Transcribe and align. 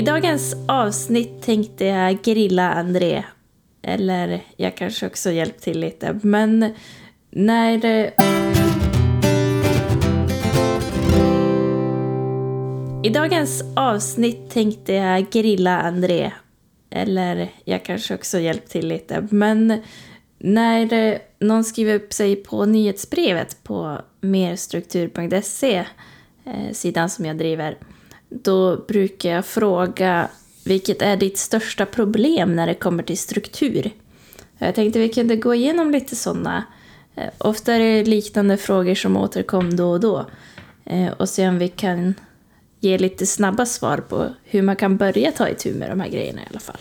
I 0.00 0.02
dagens 0.02 0.56
avsnitt 0.68 1.42
tänkte 1.42 1.84
jag 1.84 2.22
grilla 2.22 2.72
André. 2.72 3.24
Eller 3.82 4.40
jag 4.56 4.76
kanske 4.76 5.06
också 5.06 5.30
hjälpt 5.30 5.62
till 5.62 5.80
lite. 5.80 6.20
Men 6.22 6.74
när... 7.30 7.84
I 13.04 13.08
dagens 13.08 13.64
avsnitt 13.76 14.50
tänkte 14.50 14.92
jag 14.92 15.30
grilla 15.30 15.80
André. 15.80 16.32
Eller 16.90 17.48
jag 17.64 17.84
kanske 17.84 18.14
också 18.14 18.38
hjälpt 18.38 18.70
till 18.70 18.88
lite. 18.88 19.28
Men 19.30 19.82
när 20.38 21.18
någon 21.44 21.64
skriver 21.64 21.94
upp 21.94 22.12
sig 22.12 22.36
på 22.36 22.64
nyhetsbrevet 22.64 23.62
på 23.62 24.00
merstruktur.se, 24.20 25.84
eh, 26.44 26.72
sidan 26.72 27.10
som 27.10 27.24
jag 27.24 27.38
driver, 27.38 27.76
då 28.30 28.76
brukar 28.76 29.30
jag 29.30 29.46
fråga 29.46 30.28
vilket 30.64 31.02
är 31.02 31.16
ditt 31.16 31.38
största 31.38 31.86
problem 31.86 32.56
när 32.56 32.66
det 32.66 32.74
kommer 32.74 33.02
till 33.02 33.18
struktur? 33.18 33.90
Jag 34.58 34.74
tänkte 34.74 34.98
vi 34.98 35.08
kunde 35.08 35.36
gå 35.36 35.54
igenom 35.54 35.90
lite 35.90 36.16
sådana. 36.16 36.64
Eh, 37.14 37.30
ofta 37.38 37.74
är 37.74 37.78
det 37.78 38.04
liknande 38.04 38.56
frågor 38.56 38.94
som 38.94 39.16
återkom 39.16 39.76
då 39.76 39.90
och 39.90 40.00
då. 40.00 40.26
Eh, 40.84 41.12
och 41.12 41.28
se 41.28 41.48
om 41.48 41.58
vi 41.58 41.68
kan 41.68 42.14
ge 42.80 42.98
lite 42.98 43.26
snabba 43.26 43.66
svar 43.66 43.98
på 43.98 44.34
hur 44.44 44.62
man 44.62 44.76
kan 44.76 44.96
börja 44.96 45.32
ta 45.32 45.48
itu 45.48 45.74
med 45.74 45.90
de 45.90 46.00
här 46.00 46.08
grejerna 46.08 46.40
i 46.40 46.44
alla 46.50 46.60
fall. 46.60 46.80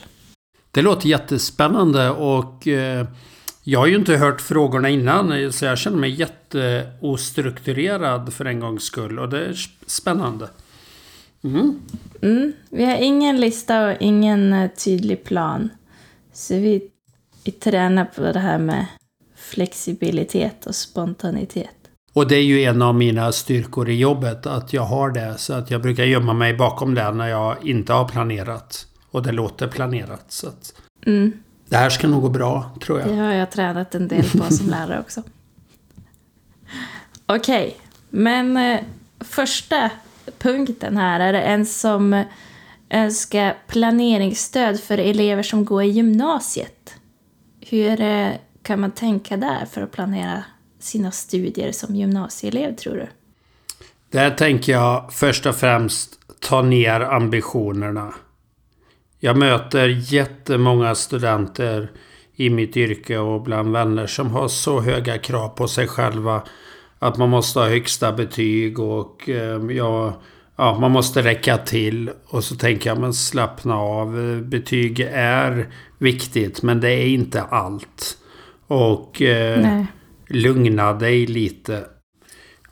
Det 0.71 0.81
låter 0.81 1.09
jättespännande 1.09 2.09
och 2.09 2.67
eh, 2.67 3.07
jag 3.63 3.79
har 3.79 3.87
ju 3.87 3.95
inte 3.95 4.17
hört 4.17 4.41
frågorna 4.41 4.89
innan 4.89 5.53
så 5.53 5.65
jag 5.65 5.77
känner 5.77 5.97
mig 5.97 6.09
jätteostrukturerad 6.09 8.33
för 8.33 8.45
en 8.45 8.59
gångs 8.59 8.83
skull 8.83 9.19
och 9.19 9.29
det 9.29 9.45
är 9.45 9.55
spännande. 9.87 10.49
Mm. 11.43 11.81
Mm, 12.21 12.53
vi 12.69 12.85
har 12.85 12.95
ingen 12.95 13.39
lista 13.39 13.87
och 13.87 13.95
ingen 13.99 14.53
eh, 14.53 14.69
tydlig 14.69 15.23
plan. 15.23 15.69
Så 16.33 16.53
vi, 16.53 16.89
vi 17.43 17.51
tränar 17.51 18.05
på 18.05 18.21
det 18.21 18.39
här 18.39 18.59
med 18.59 18.85
flexibilitet 19.35 20.65
och 20.65 20.75
spontanitet. 20.75 21.69
Och 22.13 22.27
det 22.27 22.35
är 22.35 22.43
ju 22.43 22.63
en 22.63 22.81
av 22.81 22.95
mina 22.95 23.31
styrkor 23.31 23.89
i 23.89 23.95
jobbet, 23.95 24.45
att 24.45 24.73
jag 24.73 24.81
har 24.81 25.11
det. 25.11 25.37
Så 25.37 25.53
att 25.53 25.71
jag 25.71 25.81
brukar 25.81 26.03
gömma 26.03 26.33
mig 26.33 26.53
bakom 26.53 26.93
det 26.93 27.11
när 27.11 27.27
jag 27.27 27.67
inte 27.67 27.93
har 27.93 28.07
planerat. 28.07 28.87
Och 29.11 29.23
det 29.23 29.31
låter 29.31 29.67
planerat. 29.67 30.25
Så 30.27 30.47
att 30.47 30.73
mm. 31.05 31.33
Det 31.69 31.77
här 31.77 31.89
ska 31.89 32.07
nog 32.07 32.21
gå 32.21 32.29
bra, 32.29 32.71
tror 32.83 32.99
jag. 32.99 33.09
Det 33.09 33.15
har 33.15 33.33
jag 33.33 33.51
tränat 33.51 33.95
en 33.95 34.07
del 34.07 34.23
på 34.23 34.53
som 34.53 34.69
lärare 34.69 34.99
också. 34.99 35.23
Okej, 37.25 37.67
okay, 37.67 37.73
men 38.09 38.57
eh, 38.57 38.79
första 39.19 39.91
punkten 40.39 40.97
här 40.97 41.19
är 41.19 41.33
det 41.33 41.41
en 41.41 41.65
som 41.65 42.23
önskar 42.89 43.57
planeringsstöd 43.67 44.79
för 44.79 44.97
elever 44.97 45.43
som 45.43 45.65
går 45.65 45.83
i 45.83 45.87
gymnasiet. 45.87 46.95
Hur 47.61 48.01
eh, 48.01 48.29
kan 48.63 48.79
man 48.79 48.91
tänka 48.91 49.37
där 49.37 49.65
för 49.71 49.81
att 49.81 49.91
planera 49.91 50.43
sina 50.79 51.11
studier 51.11 51.71
som 51.71 51.95
gymnasieelev, 51.95 52.75
tror 52.75 52.95
du? 52.95 53.07
Där 54.11 54.31
tänker 54.31 54.71
jag 54.71 55.13
först 55.13 55.45
och 55.45 55.55
främst 55.55 56.19
ta 56.39 56.61
ner 56.61 57.01
ambitionerna. 57.01 58.13
Jag 59.19 59.37
möter 59.37 60.13
jättemånga 60.13 60.95
studenter 60.95 61.91
i 62.35 62.49
mitt 62.49 62.77
yrke 62.77 63.17
och 63.17 63.41
bland 63.41 63.71
vänner 63.71 64.07
som 64.07 64.31
har 64.31 64.47
så 64.47 64.81
höga 64.81 65.17
krav 65.17 65.49
på 65.49 65.67
sig 65.67 65.87
själva 65.87 66.43
att 66.99 67.17
man 67.17 67.29
måste 67.29 67.59
ha 67.59 67.69
högsta 67.69 68.13
betyg 68.13 68.79
och 68.79 69.29
eh, 69.29 69.61
ja, 69.71 70.21
ja, 70.55 70.79
man 70.79 70.91
måste 70.91 71.21
räcka 71.21 71.57
till. 71.57 72.11
Och 72.27 72.43
så 72.43 72.55
tänker 72.55 72.89
jag, 72.89 72.99
men 72.99 73.13
slappna 73.13 73.75
av. 73.75 74.41
Betyg 74.43 74.99
är 75.13 75.67
viktigt, 75.97 76.61
men 76.61 76.79
det 76.79 76.89
är 76.89 77.07
inte 77.07 77.41
allt. 77.41 78.17
Och 78.67 79.21
eh, 79.21 79.83
lugna 80.27 80.93
dig 80.93 81.27
lite. 81.27 81.83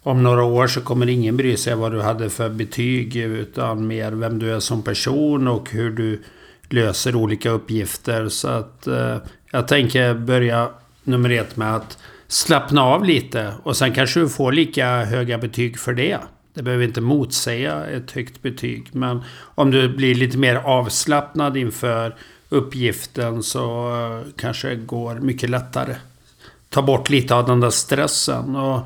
Om 0.04 0.24
några 0.24 0.44
år 0.44 0.68
så 0.68 0.82
kommer 0.82 1.10
ingen 1.10 1.38
bry 1.38 1.58
sig 1.58 1.76
vad 1.76 1.92
du 1.92 2.02
hade 2.02 2.30
för 2.30 2.50
betyg, 2.50 3.16
utan 3.16 3.88
mer 3.88 4.12
vem 4.12 4.40
du 4.40 4.54
är 4.56 4.60
som 4.60 4.82
person 4.82 5.48
och 5.48 5.72
hur 5.72 5.92
du 5.92 6.24
löser 6.70 7.16
olika 7.16 7.50
uppgifter. 7.50 8.30
Så 8.30 8.48
att 8.48 8.88
eh, 8.88 9.18
jag 9.52 9.68
tänker 9.68 10.14
börja 10.14 10.70
nummer 11.04 11.30
ett 11.30 11.58
med 11.58 11.76
att 11.76 11.98
slappna 12.28 12.82
av 12.82 13.06
lite 13.06 13.54
och 13.64 13.78
sen 13.78 13.94
kanske 13.94 14.20
du 14.20 14.30
får 14.30 14.52
lika 14.52 15.04
höga 15.04 15.38
betyg 15.38 15.80
för 15.80 15.94
det. 15.94 16.18
Det 16.54 16.64
behöver 16.64 16.86
inte 16.86 17.02
motsäga 17.02 17.86
ett 17.86 18.12
högt 18.12 18.42
betyg. 18.42 18.90
Men 18.92 19.24
om 19.56 19.72
du 19.72 19.90
blir 19.90 20.16
lite 20.16 20.38
mer 20.38 20.56
avslappnad 20.56 21.58
inför 21.58 22.16
uppgiften 22.50 23.44
så 23.44 23.90
eh, 23.90 24.32
kanske 24.36 24.70
det 24.70 24.76
går 24.76 25.16
mycket 25.16 25.50
lättare. 25.50 25.96
Ta 26.70 26.82
bort 26.82 27.10
lite 27.10 27.36
av 27.36 27.46
den 27.46 27.60
där 27.60 27.70
stressen. 27.70 28.56
Och 28.56 28.82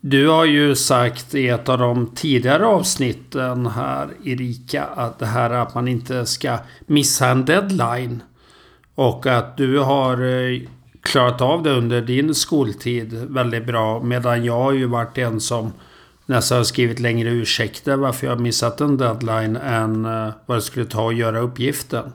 du 0.00 0.28
har 0.28 0.44
ju 0.44 0.74
sagt 0.74 1.34
i 1.34 1.48
ett 1.48 1.68
av 1.68 1.78
de 1.78 2.06
tidigare 2.14 2.66
avsnitten 2.66 3.66
här 3.66 4.08
Erika 4.24 4.84
att 4.84 5.18
det 5.18 5.26
här 5.26 5.50
att 5.50 5.74
man 5.74 5.88
inte 5.88 6.26
ska 6.26 6.58
missa 6.86 7.28
en 7.28 7.44
deadline. 7.44 8.22
Och 8.94 9.26
att 9.26 9.56
du 9.56 9.78
har 9.78 10.22
eh, 10.22 10.60
klarat 11.04 11.40
av 11.40 11.62
det 11.62 11.70
under 11.70 12.00
din 12.02 12.34
skoltid 12.34 13.12
väldigt 13.28 13.66
bra. 13.66 14.02
Medan 14.02 14.44
jag 14.44 14.58
har 14.58 14.72
ju 14.72 14.86
varit 14.86 15.18
en 15.18 15.40
som 15.40 15.72
nästan 16.26 16.58
har 16.58 16.64
skrivit 16.64 17.00
längre 17.00 17.30
ursäkter 17.30 17.96
varför 17.96 18.26
jag 18.26 18.40
missat 18.40 18.80
en 18.80 18.96
deadline 18.96 19.56
än 19.56 20.04
eh, 20.04 20.32
vad 20.46 20.56
det 20.56 20.62
skulle 20.62 20.86
ta 20.86 21.08
att 21.08 21.16
göra 21.16 21.40
uppgiften. 21.40 22.12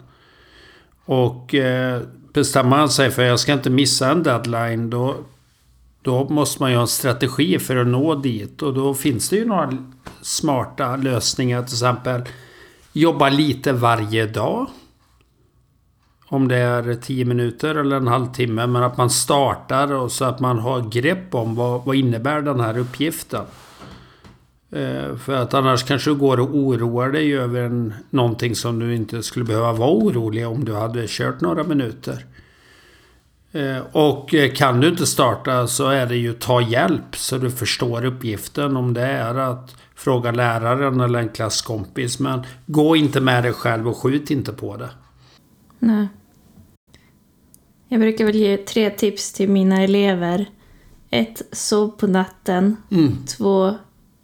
Och 1.05 1.55
eh, 1.55 2.01
bestämmer 2.33 2.69
man 2.69 2.89
sig 2.89 3.11
för 3.11 3.21
att 3.21 3.27
jag 3.27 3.39
ska 3.39 3.53
inte 3.53 3.69
missa 3.69 4.11
en 4.11 4.23
deadline 4.23 4.89
då, 4.89 5.15
då 6.01 6.29
måste 6.29 6.63
man 6.63 6.71
ju 6.71 6.75
ha 6.77 6.81
en 6.81 6.87
strategi 6.87 7.59
för 7.59 7.75
att 7.75 7.87
nå 7.87 8.15
dit. 8.15 8.61
Och 8.61 8.73
då 8.73 8.93
finns 8.93 9.29
det 9.29 9.35
ju 9.35 9.45
några 9.45 9.77
smarta 10.21 10.95
lösningar. 10.95 11.63
Till 11.63 11.73
exempel 11.73 12.21
jobba 12.93 13.29
lite 13.29 13.73
varje 13.73 14.25
dag 14.25 14.67
om 16.29 16.47
det 16.47 16.57
är 16.57 16.93
10 16.93 17.25
minuter 17.25 17.75
eller 17.75 17.95
en 17.95 18.07
halvtimme. 18.07 18.67
Men 18.67 18.83
att 18.83 18.97
man 18.97 19.09
startar 19.09 19.93
och 19.93 20.11
så 20.11 20.25
att 20.25 20.39
man 20.39 20.59
har 20.59 20.81
grepp 20.81 21.35
om 21.35 21.55
vad, 21.55 21.85
vad 21.85 21.95
innebär 21.95 22.41
den 22.41 22.59
här 22.59 22.77
uppgiften. 22.77 23.45
Eh, 24.71 25.15
för 25.15 25.35
att 25.35 25.53
annars 25.53 25.83
kanske 25.83 26.09
du 26.09 26.15
går 26.15 26.39
och 26.39 26.55
oroar 26.55 27.09
dig 27.09 27.37
över 27.37 27.61
en, 27.61 27.93
någonting 28.09 28.55
som 28.55 28.79
du 28.79 28.95
inte 28.95 29.23
skulle 29.23 29.45
behöva 29.45 29.73
vara 29.73 29.91
orolig 29.91 30.47
om 30.47 30.65
du 30.65 30.75
hade 30.75 31.05
kört 31.07 31.41
några 31.41 31.63
minuter. 31.63 32.25
Eh, 33.51 33.79
och 33.91 34.35
kan 34.55 34.81
du 34.81 34.87
inte 34.87 35.05
starta 35.05 35.67
så 35.67 35.87
är 35.87 36.05
det 36.05 36.15
ju 36.15 36.33
ta 36.33 36.61
hjälp 36.61 37.15
så 37.15 37.37
du 37.37 37.51
förstår 37.51 38.05
uppgiften. 38.05 38.77
Om 38.77 38.93
det 38.93 39.01
är 39.05 39.35
att 39.35 39.75
fråga 39.95 40.31
läraren 40.31 40.99
eller 40.99 41.19
en 41.19 41.29
klasskompis. 41.29 42.19
Men 42.19 42.43
gå 42.65 42.95
inte 42.95 43.21
med 43.21 43.43
dig 43.43 43.53
själv 43.53 43.87
och 43.87 43.97
skjut 43.97 44.31
inte 44.31 44.53
på 44.53 44.77
det. 44.77 44.89
Nej. 45.79 46.07
Jag 47.91 48.01
brukar 48.01 48.25
väl 48.25 48.35
ge 48.35 48.57
tre 48.57 48.89
tips 48.89 49.33
till 49.33 49.49
mina 49.49 49.83
elever. 49.83 50.45
Ett, 51.09 51.41
sov 51.51 51.89
på 51.89 52.07
natten. 52.07 52.77
Mm. 52.91 53.25
Två, 53.25 53.75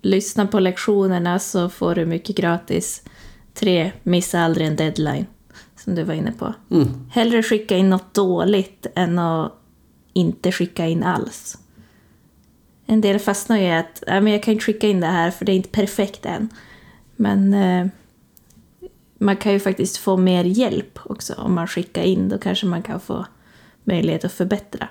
lyssna 0.01 0.47
på 0.47 0.59
lektionerna 0.59 1.39
så 1.39 1.69
får 1.69 1.95
du 1.95 2.05
mycket 2.05 2.35
gratis. 2.35 3.03
Tre, 3.53 3.91
missa 4.03 4.39
aldrig 4.39 4.67
en 4.67 4.75
deadline. 4.75 5.25
Som 5.75 5.95
du 5.95 6.03
var 6.03 6.13
inne 6.13 6.31
på. 6.31 6.53
Mm. 6.71 6.87
Hellre 7.11 7.43
skicka 7.43 7.77
in 7.77 7.89
något 7.89 8.13
dåligt 8.13 8.87
än 8.95 9.19
att 9.19 9.53
inte 10.13 10.51
skicka 10.51 10.87
in 10.87 11.03
alls. 11.03 11.57
En 12.85 13.01
del 13.01 13.19
fastnar 13.19 13.57
ju 13.57 13.63
i 13.63 13.71
att 13.71 14.03
ja, 14.07 14.21
men 14.21 14.33
jag 14.33 14.43
kan 14.43 14.51
inte 14.51 14.65
skicka 14.65 14.87
in 14.87 14.99
det 14.99 15.07
här 15.07 15.31
för 15.31 15.45
det 15.45 15.51
är 15.51 15.55
inte 15.55 15.69
perfekt 15.69 16.25
än. 16.25 16.49
Men 17.15 17.53
eh, 17.53 17.87
man 19.17 19.37
kan 19.37 19.53
ju 19.53 19.59
faktiskt 19.59 19.97
få 19.97 20.17
mer 20.17 20.43
hjälp 20.43 20.99
också 21.03 21.33
om 21.33 21.53
man 21.53 21.67
skickar 21.67 22.03
in. 22.03 22.29
Då 22.29 22.37
kanske 22.37 22.65
man 22.65 22.81
kan 22.81 22.99
få 22.99 23.25
möjlighet 23.85 24.25
att 24.25 24.31
förbättra. 24.31 24.87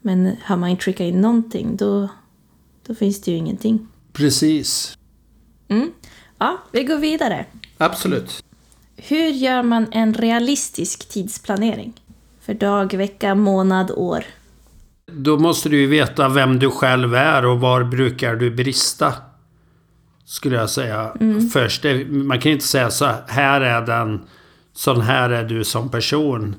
Men 0.00 0.36
har 0.44 0.56
man 0.56 0.68
inte 0.68 0.84
skickat 0.84 1.00
in 1.00 1.20
någonting 1.20 1.76
då, 1.76 2.08
då 2.86 2.94
finns 2.94 3.20
det 3.20 3.30
ju 3.30 3.36
ingenting. 3.36 3.88
Precis. 4.12 4.98
Mm. 5.68 5.92
Ja, 6.38 6.58
vi 6.72 6.84
går 6.84 6.98
vidare. 6.98 7.44
Absolut. 7.78 8.44
Hur 8.96 9.28
gör 9.28 9.62
man 9.62 9.86
en 9.92 10.14
realistisk 10.14 11.08
tidsplanering? 11.08 11.92
För 12.40 12.54
dag, 12.54 12.94
vecka, 12.94 13.34
månad, 13.34 13.90
år. 13.90 14.24
Då 15.06 15.38
måste 15.38 15.68
du 15.68 15.80
ju 15.80 15.86
veta 15.86 16.28
vem 16.28 16.58
du 16.58 16.70
själv 16.70 17.14
är 17.14 17.46
och 17.46 17.60
var 17.60 17.84
brukar 17.84 18.36
du 18.36 18.50
brista. 18.50 19.14
Skulle 20.24 20.56
jag 20.56 20.70
säga 20.70 21.12
mm. 21.20 21.48
först. 21.48 21.84
Man 22.08 22.40
kan 22.40 22.52
inte 22.52 22.66
säga 22.66 22.90
så 22.90 23.10
här 23.28 23.60
är 23.60 23.86
den, 23.86 24.20
sån 24.72 25.00
här 25.00 25.30
är 25.30 25.44
du 25.44 25.64
som 25.64 25.88
person. 25.88 26.54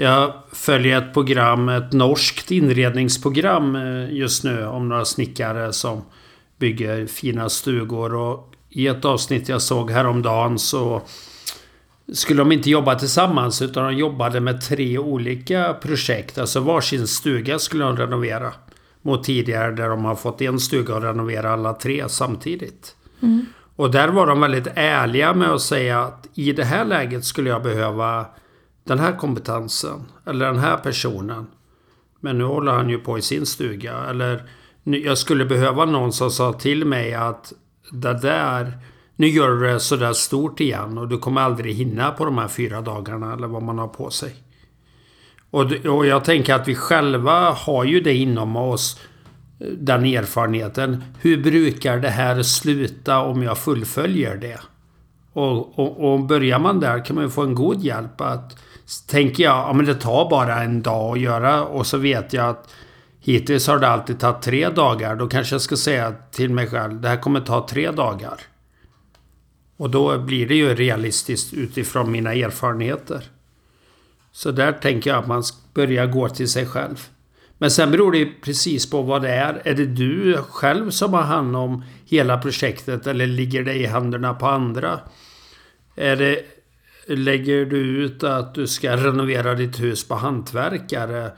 Jag 0.00 0.32
följer 0.52 0.98
ett 0.98 1.14
program, 1.14 1.68
ett 1.68 1.92
norskt 1.92 2.50
inredningsprogram 2.50 3.76
eh, 3.76 4.12
just 4.12 4.44
nu 4.44 4.66
om 4.66 4.88
några 4.88 5.04
snickare 5.04 5.72
som 5.72 6.02
bygger 6.58 7.06
fina 7.06 7.48
stugor. 7.48 8.14
Och 8.14 8.54
i 8.68 8.86
ett 8.86 9.04
avsnitt 9.04 9.48
jag 9.48 9.62
såg 9.62 9.90
häromdagen 9.90 10.58
så 10.58 11.02
skulle 12.12 12.40
de 12.40 12.52
inte 12.52 12.70
jobba 12.70 12.94
tillsammans 12.94 13.62
utan 13.62 13.84
de 13.84 13.96
jobbade 13.96 14.40
med 14.40 14.60
tre 14.60 14.98
olika 14.98 15.74
projekt. 15.82 16.38
Alltså 16.38 16.60
varsin 16.60 17.06
stuga 17.06 17.58
skulle 17.58 17.84
de 17.84 17.96
renovera. 17.96 18.52
Mot 19.02 19.24
tidigare 19.24 19.72
där 19.72 19.88
de 19.88 20.04
har 20.04 20.14
fått 20.14 20.40
en 20.40 20.60
stuga 20.60 20.94
och 20.94 21.02
renovera 21.02 21.52
alla 21.52 21.72
tre 21.72 22.08
samtidigt. 22.08 22.96
Mm. 23.22 23.46
Och 23.76 23.90
där 23.90 24.08
var 24.08 24.26
de 24.26 24.40
väldigt 24.40 24.68
ärliga 24.74 25.34
med 25.34 25.50
att 25.50 25.62
säga 25.62 26.00
att 26.00 26.28
i 26.34 26.52
det 26.52 26.64
här 26.64 26.84
läget 26.84 27.24
skulle 27.24 27.50
jag 27.50 27.62
behöva 27.62 28.26
den 28.90 28.98
här 28.98 29.16
kompetensen. 29.16 30.04
Eller 30.26 30.46
den 30.46 30.58
här 30.58 30.76
personen. 30.76 31.46
Men 32.20 32.38
nu 32.38 32.44
håller 32.44 32.72
han 32.72 32.90
ju 32.90 32.98
på 32.98 33.18
i 33.18 33.22
sin 33.22 33.46
stuga. 33.46 33.94
Eller 33.94 34.42
jag 34.84 35.18
skulle 35.18 35.44
behöva 35.44 35.84
någon 35.84 36.12
som 36.12 36.30
sa 36.30 36.52
till 36.52 36.84
mig 36.84 37.14
att 37.14 37.52
det 37.92 38.18
där 38.18 38.78
nu 39.16 39.28
gör 39.28 39.50
du 39.50 39.66
det 39.66 39.80
sådär 39.80 40.12
stort 40.12 40.60
igen 40.60 40.98
och 40.98 41.08
du 41.08 41.18
kommer 41.18 41.40
aldrig 41.40 41.74
hinna 41.74 42.10
på 42.10 42.24
de 42.24 42.38
här 42.38 42.48
fyra 42.48 42.80
dagarna 42.80 43.32
eller 43.32 43.46
vad 43.46 43.62
man 43.62 43.78
har 43.78 43.88
på 43.88 44.10
sig. 44.10 44.34
Och, 45.50 45.72
och 45.86 46.06
jag 46.06 46.24
tänker 46.24 46.54
att 46.54 46.68
vi 46.68 46.74
själva 46.74 47.50
har 47.50 47.84
ju 47.84 48.00
det 48.00 48.14
inom 48.14 48.56
oss. 48.56 49.00
Den 49.78 50.04
erfarenheten. 50.04 51.04
Hur 51.20 51.42
brukar 51.42 51.98
det 51.98 52.08
här 52.08 52.42
sluta 52.42 53.20
om 53.20 53.42
jag 53.42 53.58
fullföljer 53.58 54.36
det? 54.36 54.60
Och, 55.40 55.78
och, 55.78 56.12
och 56.12 56.20
börjar 56.20 56.58
man 56.58 56.80
där 56.80 57.04
kan 57.04 57.16
man 57.16 57.24
ju 57.24 57.30
få 57.30 57.42
en 57.42 57.54
god 57.54 57.80
hjälp 57.82 58.20
att 58.20 58.58
Tänker 59.06 59.44
jag, 59.44 59.56
ja 59.56 59.72
men 59.72 59.86
det 59.86 59.94
tar 59.94 60.30
bara 60.30 60.62
en 60.62 60.82
dag 60.82 61.12
att 61.12 61.20
göra 61.20 61.64
och 61.64 61.86
så 61.86 61.98
vet 61.98 62.32
jag 62.32 62.48
att 62.48 62.74
Hittills 63.20 63.66
har 63.66 63.78
det 63.78 63.88
alltid 63.88 64.20
tagit 64.20 64.42
tre 64.42 64.68
dagar. 64.68 65.16
Då 65.16 65.28
kanske 65.28 65.54
jag 65.54 65.62
ska 65.62 65.76
säga 65.76 66.14
till 66.30 66.50
mig 66.50 66.66
själv, 66.66 67.00
det 67.00 67.08
här 67.08 67.16
kommer 67.16 67.40
ta 67.40 67.66
tre 67.68 67.90
dagar. 67.90 68.40
Och 69.76 69.90
då 69.90 70.18
blir 70.18 70.48
det 70.48 70.54
ju 70.54 70.74
realistiskt 70.74 71.54
utifrån 71.54 72.12
mina 72.12 72.34
erfarenheter. 72.34 73.24
Så 74.32 74.50
där 74.50 74.72
tänker 74.72 75.10
jag 75.10 75.18
att 75.18 75.28
man 75.28 75.42
börjar 75.74 76.06
gå 76.06 76.28
till 76.28 76.48
sig 76.48 76.66
själv. 76.66 77.08
Men 77.58 77.70
sen 77.70 77.90
beror 77.90 78.12
det 78.12 78.26
precis 78.26 78.90
på 78.90 79.02
vad 79.02 79.22
det 79.22 79.30
är. 79.30 79.62
Är 79.64 79.74
det 79.74 79.86
du 79.86 80.36
själv 80.36 80.90
som 80.90 81.14
har 81.14 81.22
hand 81.22 81.56
om 81.56 81.84
hela 82.06 82.38
projektet 82.38 83.06
eller 83.06 83.26
ligger 83.26 83.62
det 83.62 83.74
i 83.74 83.86
händerna 83.86 84.34
på 84.34 84.46
andra? 84.46 85.00
Är 85.94 86.16
det, 86.16 86.44
lägger 87.06 87.64
du 87.64 87.78
ut 87.78 88.24
att 88.24 88.54
du 88.54 88.66
ska 88.66 88.96
renovera 88.96 89.54
ditt 89.54 89.80
hus 89.80 90.08
på 90.08 90.14
hantverkare 90.14 91.30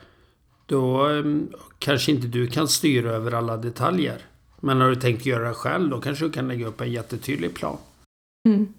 då 0.66 1.06
mm, 1.06 1.48
kanske 1.78 2.12
inte 2.12 2.26
du 2.26 2.46
kan 2.46 2.68
styra 2.68 3.10
över 3.10 3.32
alla 3.32 3.56
detaljer. 3.56 4.18
Men 4.60 4.80
har 4.80 4.88
du 4.88 4.96
tänkt 4.96 5.26
göra 5.26 5.48
det 5.48 5.54
själv 5.54 5.90
då 5.90 6.00
kanske 6.00 6.24
du 6.24 6.30
kan 6.30 6.48
lägga 6.48 6.66
upp 6.66 6.80
en 6.80 6.92
jättetydlig 6.92 7.54
plan. 7.54 7.76
Mm. 8.48 8.74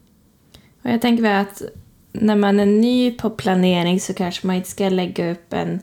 Och 0.82 0.90
jag 0.90 1.02
tänker 1.02 1.24
väl 1.24 1.42
att 1.42 1.62
när 2.12 2.36
man 2.36 2.60
är 2.60 2.66
ny 2.66 3.12
på 3.12 3.30
planering 3.30 4.00
så 4.00 4.14
kanske 4.14 4.48
man 4.48 4.56
inte 4.56 4.70
ska 4.70 4.90
lägga 4.90 5.32
upp 5.32 5.54
en 5.54 5.80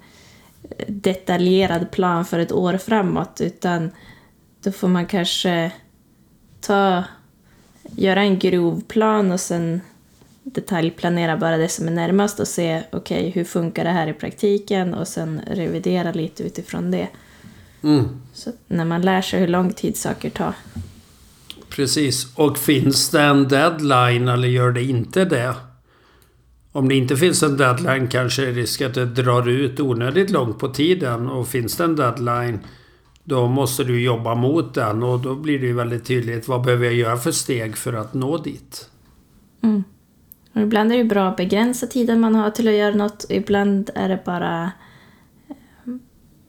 eh, 0.79 0.87
detaljerad 0.89 1.91
plan 1.91 2.25
för 2.25 2.39
ett 2.39 2.53
år 2.53 2.79
framåt 2.79 3.41
utan 3.41 3.91
då 4.63 4.73
får 4.73 4.89
man 4.89 5.07
kanske 5.07 5.73
ta, 6.61 7.05
göra 7.97 8.21
en 8.21 8.39
grov 8.39 8.83
plan 8.89 9.33
och 9.33 9.41
sen 9.41 9.81
detaljplanera 10.43 11.37
bara 11.37 11.57
det 11.57 11.69
som 11.69 11.87
är 11.87 11.93
närmast 11.93 12.41
och 12.41 12.49
se 12.49 12.83
okej 12.93 13.19
okay, 13.19 13.31
hur 13.31 13.45
funkar 13.45 13.85
det 13.85 13.91
här 13.91 14.07
i 14.07 14.13
praktiken 14.13 14.95
och 14.95 15.09
sen 15.09 15.41
revidera 15.47 16.13
lite 16.13 16.43
utifrån 16.43 16.91
det. 16.91 17.09
Mm. 17.83 18.09
Så 18.33 18.51
när 18.69 18.85
man 18.85 19.03
lär 19.03 19.23
sig 19.23 19.41
hur 19.41 19.49
lång 19.49 19.73
tid 19.73 19.97
saker 19.97 20.31
tar. 20.31 20.55
Precis. 21.71 22.37
Och 22.37 22.59
finns 22.59 23.11
det 23.11 23.23
en 23.23 23.49
deadline 23.49 24.29
eller 24.29 24.49
gör 24.49 24.73
det 24.73 24.83
inte 24.83 25.25
det? 25.25 25.55
Om 26.73 26.89
det 26.89 26.95
inte 26.95 27.17
finns 27.17 27.43
en 27.43 27.57
deadline 27.57 28.09
kanske 28.09 28.49
är 28.49 28.53
risk 28.53 28.81
att 28.81 28.95
det 28.95 29.07
drar 29.07 29.49
ut 29.49 29.81
onödigt 29.81 30.31
långt 30.31 30.59
på 30.59 30.69
tiden. 30.69 31.29
Och 31.29 31.49
finns 31.49 31.77
det 31.77 31.85
en 31.85 31.97
deadline 31.97 32.59
då 33.31 33.47
måste 33.49 33.85
du 33.85 34.03
jobba 34.03 34.35
mot 34.35 34.75
den 34.75 35.03
och 35.03 35.21
då 35.21 35.35
blir 35.35 35.59
det 35.59 35.67
ju 35.67 35.73
väldigt 35.73 36.05
tydligt 36.05 36.49
vad 36.49 36.63
behöver 36.63 36.85
jag 36.85 36.95
göra 36.95 37.17
för 37.17 37.33
steg 37.33 37.77
för 37.77 37.93
att 37.93 38.15
nå 38.15 38.39
dit. 38.39 38.91
Mm. 39.63 39.85
Och 40.53 40.61
ibland 40.61 40.93
är 40.93 40.99
det 40.99 41.05
bra 41.05 41.29
att 41.29 41.37
begränsa 41.37 41.87
tiden 41.87 42.21
man 42.21 42.35
har 42.35 42.51
till 42.51 42.69
att 42.69 42.75
göra 42.75 42.95
något. 42.95 43.25
Ibland 43.29 43.91
är 43.95 44.09
det 44.09 44.23
bara, 44.25 44.73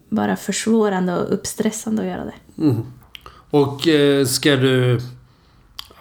bara 0.10 0.36
försvårande 0.36 1.18
och 1.18 1.34
uppstressande 1.34 2.02
att 2.02 2.08
göra 2.08 2.26
det. 2.26 2.64
Mm. 2.64 2.84
Och 3.50 3.88
eh, 3.88 4.26
ska 4.26 4.56
du 4.56 5.00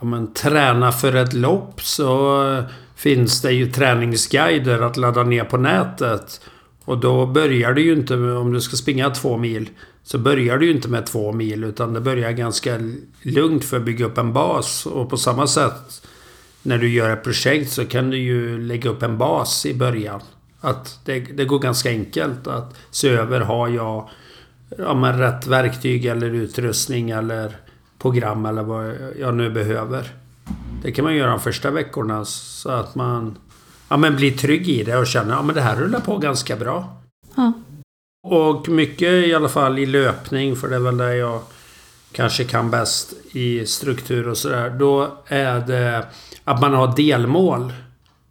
ja, 0.00 0.06
men, 0.06 0.32
träna 0.32 0.92
för 0.92 1.16
ett 1.16 1.32
lopp 1.32 1.80
så 1.82 2.42
eh, 2.52 2.64
finns 2.96 3.42
det 3.42 3.52
ju 3.52 3.72
träningsguider 3.72 4.82
att 4.82 4.96
ladda 4.96 5.22
ner 5.22 5.44
på 5.44 5.56
nätet. 5.56 6.40
Och 6.84 6.98
då 6.98 7.26
börjar 7.26 7.72
du 7.72 7.82
ju 7.82 7.92
inte 7.92 8.16
med, 8.16 8.36
om 8.36 8.52
du 8.52 8.60
ska 8.60 8.76
springa 8.76 9.10
två 9.10 9.36
mil, 9.36 9.70
så 10.02 10.18
börjar 10.18 10.58
du 10.58 10.66
ju 10.66 10.72
inte 10.72 10.88
med 10.88 11.06
två 11.06 11.32
mil 11.32 11.64
utan 11.64 11.92
det 11.92 12.00
börjar 12.00 12.32
ganska 12.32 12.78
lugnt 13.22 13.64
för 13.64 13.76
att 13.76 13.82
bygga 13.82 14.06
upp 14.06 14.18
en 14.18 14.32
bas. 14.32 14.86
Och 14.86 15.10
på 15.10 15.16
samma 15.16 15.46
sätt 15.46 16.06
när 16.62 16.78
du 16.78 16.88
gör 16.88 17.10
ett 17.10 17.24
projekt 17.24 17.72
så 17.72 17.84
kan 17.84 18.10
du 18.10 18.18
ju 18.18 18.58
lägga 18.58 18.90
upp 18.90 19.02
en 19.02 19.18
bas 19.18 19.66
i 19.66 19.74
början. 19.74 20.20
Att 20.60 21.00
det, 21.04 21.20
det 21.20 21.44
går 21.44 21.58
ganska 21.58 21.88
enkelt 21.88 22.46
att 22.46 22.76
se 22.90 23.08
över, 23.08 23.40
har 23.40 23.68
jag 23.68 24.08
ja, 24.78 24.94
men 24.94 25.18
rätt 25.18 25.46
verktyg 25.46 26.04
eller 26.04 26.30
utrustning 26.30 27.10
eller 27.10 27.56
program 27.98 28.46
eller 28.46 28.62
vad 28.62 28.94
jag 29.18 29.34
nu 29.34 29.50
behöver. 29.50 30.12
Det 30.82 30.92
kan 30.92 31.04
man 31.04 31.16
göra 31.16 31.30
de 31.30 31.40
första 31.40 31.70
veckorna 31.70 32.24
så 32.24 32.70
att 32.70 32.94
man 32.94 33.38
ja, 33.90 33.96
men 33.96 34.16
blir 34.16 34.30
trygg 34.30 34.68
i 34.68 34.82
det 34.82 34.96
och 34.96 35.06
känner 35.06 35.34
att 35.34 35.46
ja, 35.46 35.52
det 35.52 35.60
här 35.60 35.76
rullar 35.76 36.00
på 36.00 36.18
ganska 36.18 36.56
bra. 36.56 36.96
Ja. 37.36 37.52
Och 38.22 38.68
mycket 38.68 39.08
i 39.08 39.34
alla 39.34 39.48
fall 39.48 39.78
i 39.78 39.86
löpning, 39.86 40.56
för 40.56 40.68
det 40.68 40.74
är 40.74 40.80
väl 40.80 40.96
det 40.96 41.16
jag 41.16 41.40
kanske 42.12 42.44
kan 42.44 42.70
bäst 42.70 43.12
i 43.32 43.66
struktur 43.66 44.28
och 44.28 44.36
sådär. 44.36 44.70
Då 44.70 45.18
är 45.26 45.60
det 45.60 46.06
att 46.44 46.60
man 46.60 46.74
har 46.74 46.96
delmål 46.96 47.72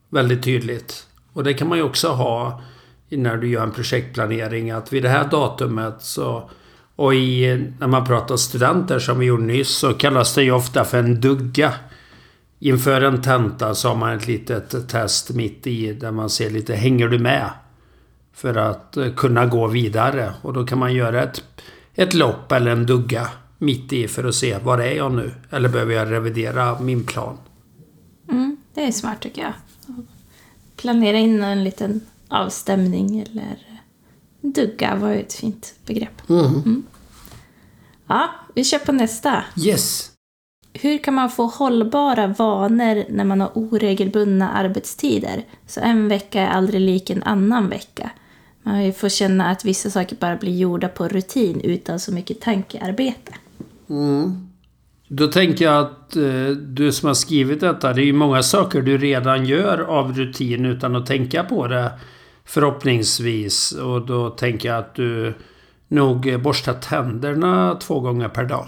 väldigt 0.10 0.44
tydligt. 0.44 1.08
Och 1.34 1.44
det 1.44 1.54
kan 1.54 1.70
man 1.70 1.78
ju 1.78 1.84
också 1.84 2.08
ha 2.08 2.62
när 3.10 3.38
du 3.38 3.48
gör 3.48 3.63
en 3.63 3.72
projektplanering. 3.72 4.72
Att 4.72 4.94
vid 4.94 5.04
det 5.04 5.10
här 5.10 5.28
datumet 5.32 5.96
så... 6.00 6.50
Och 6.96 7.16
i, 7.16 7.68
när 7.80 7.88
man 7.88 8.06
pratar 8.06 8.38
studenter 8.38 9.00
som 9.00 9.20
vi 9.20 9.25
gjorde 9.25 9.44
nyss 9.44 9.78
så 9.78 9.94
kallas 9.94 10.36
det 10.36 10.44
ju 10.44 10.51
ofta 10.51 10.86
för 10.86 10.98
en 10.98 11.22
dugga. 11.22 11.74
Inför 12.60 13.01
en 13.01 13.22
tenta 13.22 13.75
så 13.75 13.88
har 13.88 13.96
man 13.96 14.18
ett 14.18 14.28
litet 14.28 14.89
test 14.89 15.30
mitt 15.30 15.68
i 15.68 15.94
där 15.94 16.12
man 16.12 16.30
ser 16.30 16.50
lite 16.50 16.75
hänger 16.75 17.08
du 17.08 17.20
med? 17.20 17.50
För 18.34 18.56
att 18.56 18.98
eh, 18.98 19.13
kunna 19.13 19.46
gå 19.46 19.68
vidare. 19.68 20.34
Och 20.42 20.54
då 20.54 20.66
kan 20.66 20.80
man 20.80 20.94
göra 20.94 21.24
ett, 21.24 21.44
ett 21.96 22.13
lopp 22.13 22.51
eller 22.51 22.72
en 22.72 22.86
dugga 22.86 23.30
mitt 23.58 23.94
i 23.94 24.08
för 24.08 24.24
att 24.24 24.36
se 24.36 24.58
var 24.58 24.78
är 24.78 24.96
jag 24.96 25.12
nu? 25.12 25.32
Eller 25.50 25.70
behöver 25.70 25.94
jag 25.94 26.12
revidera 26.12 26.80
min 26.80 27.06
plan? 27.06 27.38
Mm, 28.30 28.58
det 28.74 28.88
är 28.88 28.92
smart 28.92 29.20
tycker 29.22 29.42
jag. 29.42 29.54
Planera 30.75 31.18
in 31.18 31.44
en 31.44 31.63
liten 31.63 32.01
avstämning 32.28 33.20
eller 33.20 33.58
dugga 34.42 34.96
var 34.96 35.10
ju 35.10 35.20
ett 35.20 35.34
fint 35.34 35.74
begrepp. 35.86 36.30
Mm. 36.30 36.46
Mm. 36.46 36.84
Ja, 38.08 38.30
vi 38.56 38.63
kör 38.63 38.80
på 38.80 38.92
nästa. 38.92 39.44
Yes! 39.58 40.12
Hur 40.74 40.98
kan 40.98 41.14
man 41.14 41.30
få 41.30 41.46
hållbara 41.46 42.28
vanor 42.28 43.04
när 43.10 43.24
man 43.24 43.42
har 43.42 43.52
oregelbundna 43.54 44.50
arbetstider? 44.50 45.44
Så 45.68 45.80
en 45.80 46.08
vecka 46.08 46.42
är 46.42 46.48
aldrig 46.48 46.82
lik 46.82 47.10
en 47.10 47.24
annan 47.24 47.70
vecka. 47.70 48.10
Man 48.64 48.94
får 48.94 49.10
känna 49.10 49.46
att 49.50 49.66
vissa 49.66 49.90
saker 49.90 50.16
bara 50.16 50.36
blir 50.36 50.58
gjorda 50.58 50.88
på 50.88 51.08
rutin 51.08 51.62
utan 51.62 52.00
så 52.00 52.14
mycket 52.14 52.42
tankearbete. 52.42 53.34
Mm. 53.90 54.50
Då 55.08 55.28
tänker 55.28 55.66
jag 55.66 55.86
att 55.86 56.16
eh, 56.16 56.50
du 56.50 56.92
som 56.92 57.08
har 57.08 57.14
skrivit 57.14 57.60
detta, 57.60 57.94
det 57.94 58.02
är 58.02 58.06
ju 58.06 58.14
många 58.14 58.44
saker 58.44 58.82
du 58.82 58.98
redan 58.98 59.46
gör 59.46 59.78
av 59.80 60.14
rutin 60.14 60.66
utan 60.66 60.96
att 60.96 61.06
tänka 61.06 61.44
på 61.44 61.68
det. 61.68 61.92
Förhoppningsvis. 62.46 63.72
Och 63.72 64.06
då 64.06 64.30
tänker 64.30 64.70
jag 64.70 64.78
att 64.78 64.96
du 64.96 65.34
nog 65.88 66.42
borstar 66.42 66.74
tänderna 66.74 67.76
två 67.76 68.00
gånger 68.00 68.30
per 68.30 68.46
dag. 68.46 68.68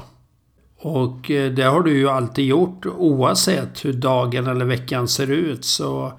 Och 0.82 1.32
eh, 1.32 1.52
det 1.52 1.64
har 1.64 1.82
du 1.82 1.98
ju 1.98 2.10
alltid 2.10 2.46
gjort 2.46 2.86
oavsett 2.86 3.86
hur 3.86 3.94
dagen 3.94 4.48
eller 4.48 4.66
veckan 4.66 5.08
ser 5.08 5.32
ut. 5.32 5.66
Så 5.66 6.14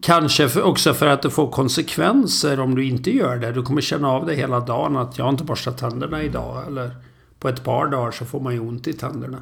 Kanske 0.00 0.62
också 0.62 0.94
för 0.94 1.06
att 1.06 1.22
det 1.22 1.30
får 1.30 1.50
konsekvenser 1.50 2.60
om 2.60 2.74
du 2.74 2.84
inte 2.84 3.16
gör 3.16 3.36
det. 3.36 3.52
Du 3.52 3.62
kommer 3.62 3.80
känna 3.80 4.08
av 4.08 4.26
det 4.26 4.34
hela 4.34 4.60
dagen 4.60 4.96
att 4.96 5.18
jag 5.18 5.24
har 5.24 5.30
inte 5.30 5.44
borstat 5.44 5.78
tänderna 5.78 6.22
idag. 6.22 6.66
Eller 6.66 6.90
på 7.38 7.48
ett 7.48 7.64
par 7.64 7.86
dagar 7.86 8.10
så 8.10 8.24
får 8.24 8.40
man 8.40 8.52
ju 8.52 8.60
ont 8.60 8.88
i 8.88 8.92
tänderna. 8.92 9.38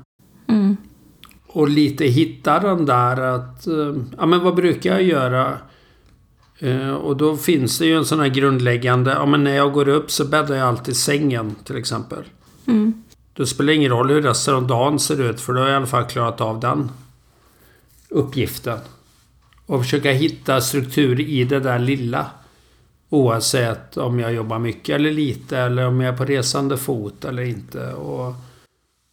Mm. 0.48 0.76
Och 1.46 1.68
lite 1.68 2.04
hitta 2.04 2.60
den 2.60 2.86
där 2.86 3.20
att, 3.20 3.66
eh, 3.66 3.94
ja 4.18 4.26
men 4.26 4.40
vad 4.40 4.54
brukar 4.54 4.90
jag 4.90 5.02
göra? 5.02 5.58
Eh, 6.58 6.90
och 6.90 7.16
då 7.16 7.36
finns 7.36 7.78
det 7.78 7.86
ju 7.86 7.96
en 7.96 8.04
sån 8.04 8.20
här 8.20 8.28
grundläggande, 8.28 9.10
ja 9.10 9.26
men 9.26 9.44
när 9.44 9.56
jag 9.56 9.72
går 9.72 9.88
upp 9.88 10.10
så 10.10 10.24
bäddar 10.24 10.56
jag 10.56 10.68
alltid 10.68 10.96
sängen 10.96 11.54
till 11.64 11.76
exempel. 11.76 12.24
Mm. 12.66 12.99
Då 13.40 13.46
spelar 13.46 13.66
det 13.66 13.74
ingen 13.74 13.90
roll 13.90 14.10
hur 14.10 14.22
resten 14.22 14.54
av 14.54 14.66
dagen 14.66 14.98
ser 14.98 15.20
ut 15.20 15.40
för 15.40 15.52
då 15.52 15.60
har 15.60 15.66
jag 15.66 15.74
i 15.74 15.76
alla 15.76 15.86
fall 15.86 16.04
klarat 16.04 16.40
av 16.40 16.60
den 16.60 16.90
uppgiften. 18.08 18.78
Och 19.66 19.82
försöka 19.82 20.12
hitta 20.12 20.60
struktur 20.60 21.20
i 21.20 21.44
det 21.44 21.60
där 21.60 21.78
lilla. 21.78 22.26
Oavsett 23.08 23.96
om 23.96 24.20
jag 24.20 24.32
jobbar 24.32 24.58
mycket 24.58 24.94
eller 24.94 25.10
lite 25.10 25.58
eller 25.58 25.86
om 25.86 26.00
jag 26.00 26.14
är 26.14 26.18
på 26.18 26.24
resande 26.24 26.76
fot 26.76 27.24
eller 27.24 27.42
inte. 27.42 27.92
Och 27.92 28.34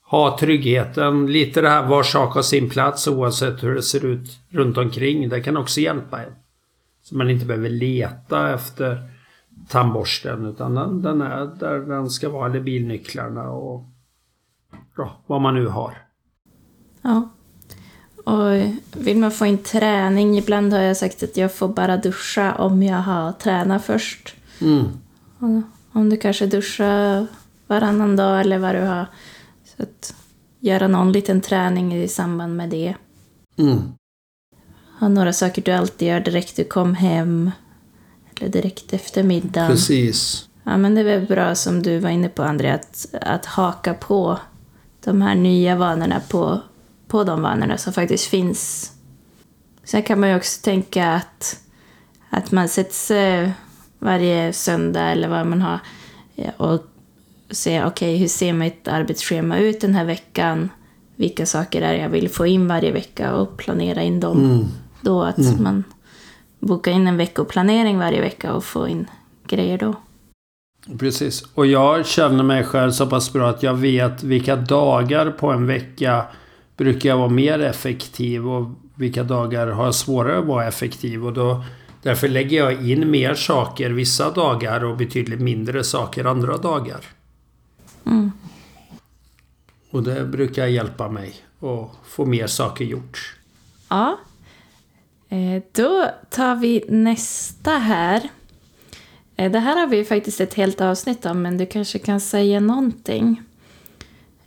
ha 0.01 0.37
tryggheten, 0.39 1.31
lite 1.31 1.61
det 1.61 1.69
här 1.69 1.87
var 1.87 2.03
sak 2.03 2.33
har 2.33 2.41
sin 2.41 2.69
plats 2.69 3.07
oavsett 3.07 3.63
hur 3.63 3.75
det 3.75 3.83
ser 3.83 4.05
ut 4.05 4.39
runt 4.49 4.77
omkring. 4.77 5.29
Det 5.29 5.41
kan 5.41 5.57
också 5.57 5.81
hjälpa 5.81 6.23
en. 6.23 6.33
Så 7.03 7.17
man 7.17 7.29
inte 7.29 7.45
behöver 7.45 7.69
leta 7.69 8.53
efter 8.53 9.09
tandborsten 9.69 10.45
utan 10.45 10.75
den, 10.75 11.01
den 11.01 11.21
är 11.21 11.45
där 11.59 11.79
den 11.79 12.09
ska 12.09 12.29
vara, 12.29 12.49
eller 12.49 12.59
bilnycklarna 12.59 13.49
och 13.49 13.85
ja, 14.97 15.17
vad 15.27 15.41
man 15.41 15.55
nu 15.55 15.67
har. 15.67 15.97
Ja. 17.01 17.29
Och 18.25 18.73
vill 18.91 19.17
man 19.17 19.31
få 19.31 19.45
in 19.45 19.57
träning, 19.57 20.37
ibland 20.37 20.73
har 20.73 20.79
jag 20.79 20.97
sagt 20.97 21.23
att 21.23 21.37
jag 21.37 21.53
får 21.53 21.67
bara 21.67 21.97
duscha 21.97 22.55
om 22.55 22.83
jag 22.83 22.97
har 22.97 23.31
tränat 23.31 23.85
först. 23.85 24.35
Mm. 24.61 24.85
Om 25.91 26.09
du 26.09 26.17
kanske 26.17 26.45
duschar 26.45 27.27
varannan 27.67 28.15
dag 28.15 28.41
eller 28.41 28.57
vad 28.57 28.75
du 28.75 28.81
har. 28.81 29.05
Så 29.63 29.83
att 29.83 30.15
göra 30.59 30.87
någon 30.87 31.11
liten 31.11 31.41
träning 31.41 31.95
i 31.95 32.07
samband 32.07 32.55
med 32.55 32.69
det. 32.69 32.95
Mm. 33.57 33.81
Ha 34.99 35.07
några 35.07 35.33
saker 35.33 35.61
du 35.61 35.71
alltid 35.71 36.07
gör 36.07 36.19
direkt 36.19 36.55
du 36.55 36.63
kom 36.63 36.95
hem. 36.95 37.51
Eller 38.35 38.49
direkt 38.49 38.93
efter 38.93 39.23
middagen. 39.23 39.69
Precis. 39.69 40.49
Ja, 40.63 40.77
men 40.77 40.95
det 40.95 41.01
är 41.01 41.05
väl 41.05 41.27
bra 41.27 41.55
som 41.55 41.83
du 41.83 41.99
var 41.99 42.09
inne 42.09 42.29
på, 42.29 42.43
André, 42.43 42.71
att, 42.71 43.15
att 43.21 43.45
haka 43.45 43.93
på 43.93 44.39
de 45.07 45.21
här 45.21 45.35
nya 45.35 45.75
vanorna 45.75 46.21
på, 46.29 46.59
på 47.07 47.23
de 47.23 47.41
vanorna 47.41 47.77
som 47.77 47.93
faktiskt 47.93 48.25
finns. 48.25 48.91
Sen 49.83 50.03
kan 50.03 50.19
man 50.19 50.29
ju 50.29 50.35
också 50.35 50.61
tänka 50.61 51.13
att, 51.13 51.59
att 52.29 52.51
man 52.51 52.69
sätter 52.69 52.93
sig 52.93 53.51
varje 53.99 54.53
söndag 54.53 55.01
eller 55.11 55.27
vad 55.27 55.47
man 55.47 55.61
har 55.61 55.79
och 56.57 56.81
se 57.49 57.83
okej, 57.83 57.87
okay, 57.87 58.17
hur 58.17 58.27
ser 58.27 58.53
mitt 58.53 58.87
arbetsschema 58.87 59.57
ut 59.57 59.81
den 59.81 59.95
här 59.95 60.05
veckan? 60.05 60.69
Vilka 61.15 61.45
saker 61.45 61.81
är 61.81 61.93
jag 61.93 62.09
vill 62.09 62.29
få 62.29 62.45
in 62.47 62.67
varje 62.67 62.91
vecka 62.91 63.35
och 63.35 63.57
planera 63.57 64.01
in 64.03 64.19
dem 64.19 64.37
Mm. 64.45 64.65
då. 65.01 65.23
Att 65.23 65.37
Mm. 65.37 65.63
man 65.63 65.83
bokar 66.59 66.91
in 66.91 67.07
en 67.07 67.17
veckoplanering 67.17 67.97
varje 67.97 68.21
vecka 68.21 68.53
och 68.53 68.63
får 68.63 68.87
in 68.87 69.09
grejer 69.47 69.77
då. 69.77 69.95
Precis. 70.99 71.43
Och 71.53 71.67
jag 71.67 72.05
känner 72.05 72.43
mig 72.43 72.63
själv 72.63 72.91
så 72.91 73.07
pass 73.07 73.33
bra 73.33 73.49
att 73.49 73.63
jag 73.63 73.73
vet 73.73 74.23
vilka 74.23 74.55
dagar 74.55 75.31
på 75.31 75.51
en 75.51 75.67
vecka 75.67 76.25
brukar 76.77 77.09
jag 77.09 77.17
vara 77.17 77.29
mer 77.29 77.59
effektiv 77.59 78.47
och 78.47 78.69
vilka 78.95 79.23
dagar 79.23 79.67
har 79.67 79.85
jag 79.85 79.95
svårare 79.95 80.39
att 80.39 80.45
vara 80.45 80.67
effektiv. 80.67 81.25
Och 81.25 81.33
då, 81.33 81.63
därför 82.01 82.27
lägger 82.27 82.57
jag 82.57 82.89
in 82.89 83.11
mer 83.11 83.33
saker 83.33 83.89
vissa 83.89 84.31
dagar 84.31 84.83
och 84.83 84.97
betydligt 84.97 85.41
mindre 85.41 85.83
saker 85.83 86.25
andra 86.25 86.57
dagar. 86.57 86.99
Mm. 88.05 88.31
Och 89.91 90.03
det 90.03 90.25
brukar 90.25 90.65
hjälpa 90.65 91.09
mig 91.09 91.35
att 91.59 91.91
få 92.07 92.25
mer 92.25 92.47
saker 92.47 92.85
gjort. 92.85 93.35
Ja. 93.89 94.19
Eh, 95.29 95.63
Då 95.71 96.11
tar 96.29 96.55
vi 96.55 96.83
nästa 96.89 97.71
här. 97.71 98.29
Eh, 99.37 99.51
det 99.51 99.59
här 99.59 99.79
har 99.79 99.87
vi 99.87 100.05
faktiskt 100.05 100.41
ett 100.41 100.53
helt 100.53 100.81
avsnitt 100.81 101.25
om, 101.25 101.41
men 101.41 101.57
du 101.57 101.65
kanske 101.65 101.99
kan 101.99 102.19
säga 102.19 102.59
någonting. 102.59 103.41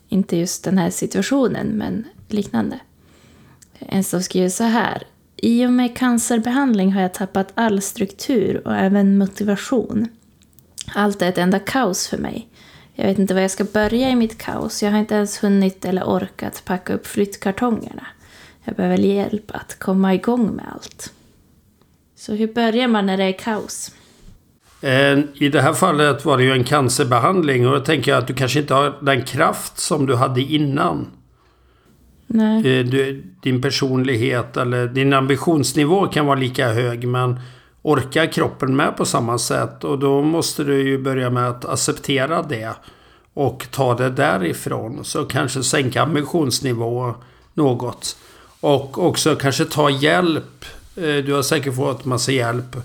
Inte 0.08 0.36
just 0.36 0.64
den 0.64 0.78
här 0.78 0.90
situationen, 0.90 1.66
men 1.66 2.04
liknande. 2.28 2.80
En 3.78 4.04
som 4.04 4.22
skriver 4.22 4.48
så 4.48 4.64
här. 4.64 5.02
I 5.36 5.66
och 5.66 5.72
med 5.72 5.96
cancerbehandling 5.96 6.92
har 6.92 7.02
jag 7.02 7.14
tappat 7.14 7.52
all 7.54 7.82
struktur 7.82 8.66
och 8.66 8.76
även 8.76 9.18
motivation. 9.18 10.08
Allt 10.94 11.22
är 11.22 11.28
ett 11.28 11.38
enda 11.38 11.58
kaos 11.58 12.08
för 12.08 12.18
mig. 12.18 12.48
Jag 12.94 13.06
vet 13.06 13.18
inte 13.18 13.34
var 13.34 13.40
jag 13.40 13.50
ska 13.50 13.64
börja 13.64 14.10
i 14.10 14.16
mitt 14.16 14.38
kaos. 14.38 14.82
Jag 14.82 14.90
har 14.90 14.98
inte 14.98 15.14
ens 15.14 15.44
hunnit 15.44 15.84
eller 15.84 16.04
orkat 16.04 16.62
packa 16.64 16.94
upp 16.94 17.06
flyttkartongerna. 17.06 18.06
Jag 18.64 18.74
behöver 18.74 18.98
hjälp 18.98 19.50
att 19.54 19.78
komma 19.78 20.14
igång 20.14 20.46
med 20.50 20.64
allt. 20.74 21.12
Så 22.16 22.34
hur 22.34 22.52
börjar 22.52 22.88
man 22.88 23.06
när 23.06 23.16
det 23.16 23.24
är 23.24 23.38
kaos? 23.38 23.92
Eh, 24.80 25.18
I 25.34 25.48
det 25.48 25.60
här 25.60 25.72
fallet 25.72 26.24
var 26.24 26.36
det 26.38 26.44
ju 26.44 26.52
en 26.52 26.64
cancerbehandling 26.64 27.66
och 27.66 27.72
då 27.72 27.80
tänker 27.80 28.10
jag 28.10 28.18
att 28.18 28.26
du 28.26 28.34
kanske 28.34 28.60
inte 28.60 28.74
har 28.74 28.94
den 29.00 29.22
kraft 29.24 29.78
som 29.78 30.06
du 30.06 30.14
hade 30.14 30.40
innan. 30.40 31.06
Nej. 32.26 32.78
Eh, 32.78 32.86
Du, 32.86 33.24
din 33.42 33.62
personlighet 33.62 34.56
eller 34.56 34.86
din 34.86 35.12
ambitionsnivå 35.12 36.06
kan 36.06 36.26
vara 36.26 36.38
lika 36.38 36.72
hög 36.72 37.08
men 37.08 37.40
orkar 37.82 38.26
kroppen 38.26 38.76
med 38.76 38.96
på 38.96 39.04
samma 39.04 39.38
sätt? 39.38 39.84
Och 39.84 39.98
då 39.98 40.22
måste 40.22 40.64
du 40.64 40.82
ju 40.88 40.98
börja 40.98 41.30
med 41.30 41.48
att 41.48 41.64
acceptera 41.64 42.42
det 42.42 42.70
och 43.34 43.66
ta 43.70 43.94
det 43.94 44.10
därifrån. 44.10 45.04
Så 45.04 45.24
kanske 45.24 45.62
sänka 45.62 46.02
ambitionsnivå 46.02 47.14
något. 47.54 48.16
Och 48.60 49.06
också 49.06 49.36
kanske 49.36 49.64
ta 49.64 49.90
hjälp. 49.90 50.64
Eh, 50.96 51.02
Du 51.24 51.32
har 51.32 51.42
säkert 51.42 51.76
fått 51.76 52.04
massa 52.04 52.32
hjälp 52.32 52.76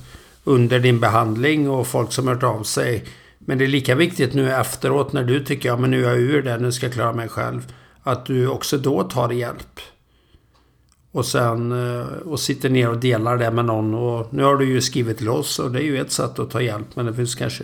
under 0.46 0.80
din 0.80 1.00
behandling 1.00 1.70
och 1.70 1.88
folk 1.88 2.12
som 2.12 2.28
har 2.28 2.34
hört 2.34 2.44
av 2.44 2.64
sig. 2.64 3.06
Men 3.40 3.58
det 3.58 3.66
är 3.66 3.68
lika 3.68 3.96
viktigt 3.96 4.34
nu 4.34 4.52
efteråt 4.52 5.14
när 5.14 5.24
du 5.24 5.44
tycker 5.44 5.72
att 5.72 5.80
ja, 5.80 5.88
nu 5.88 6.06
är 6.06 6.10
jag 6.10 6.20
ur 6.20 6.42
det, 6.42 6.58
nu 6.58 6.72
ska 6.72 6.86
jag 6.86 6.94
klara 6.94 7.14
mig 7.14 7.30
själv. 7.30 7.74
Att 8.04 8.26
du 8.26 8.48
också 8.48 8.78
då 8.78 9.04
tar 9.04 9.30
hjälp. 9.30 9.80
Och 11.12 11.26
sen 11.26 11.72
eh, 11.72 12.06
och 12.06 12.40
sitter 12.40 12.70
ner 12.70 12.90
och 12.90 12.98
delar 12.98 13.38
det 13.38 13.52
med 13.52 13.66
någon. 13.66 13.94
Och 13.94 14.34
nu 14.34 14.44
har 14.44 14.58
du 14.58 14.66
ju 14.66 14.82
skrivit 14.82 15.18
till 15.18 15.30
oss 15.30 15.60
och 15.60 15.72
det 15.72 15.80
är 15.80 15.84
ju 15.84 15.98
ett 15.98 16.12
sätt 16.12 16.40
att 16.40 16.52
ta 16.52 16.62
hjälp. 16.62 16.96
Men 16.96 17.06
det 17.06 17.14
finns 17.14 17.36
kanske 17.36 17.64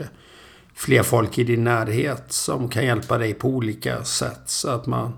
fler 0.75 1.03
folk 1.03 1.37
i 1.37 1.43
din 1.43 1.63
närhet 1.63 2.23
som 2.27 2.69
kan 2.69 2.85
hjälpa 2.85 3.17
dig 3.17 3.33
på 3.33 3.47
olika 3.47 4.03
sätt. 4.03 4.41
Så 4.45 4.69
att 4.69 4.85
man 4.85 5.13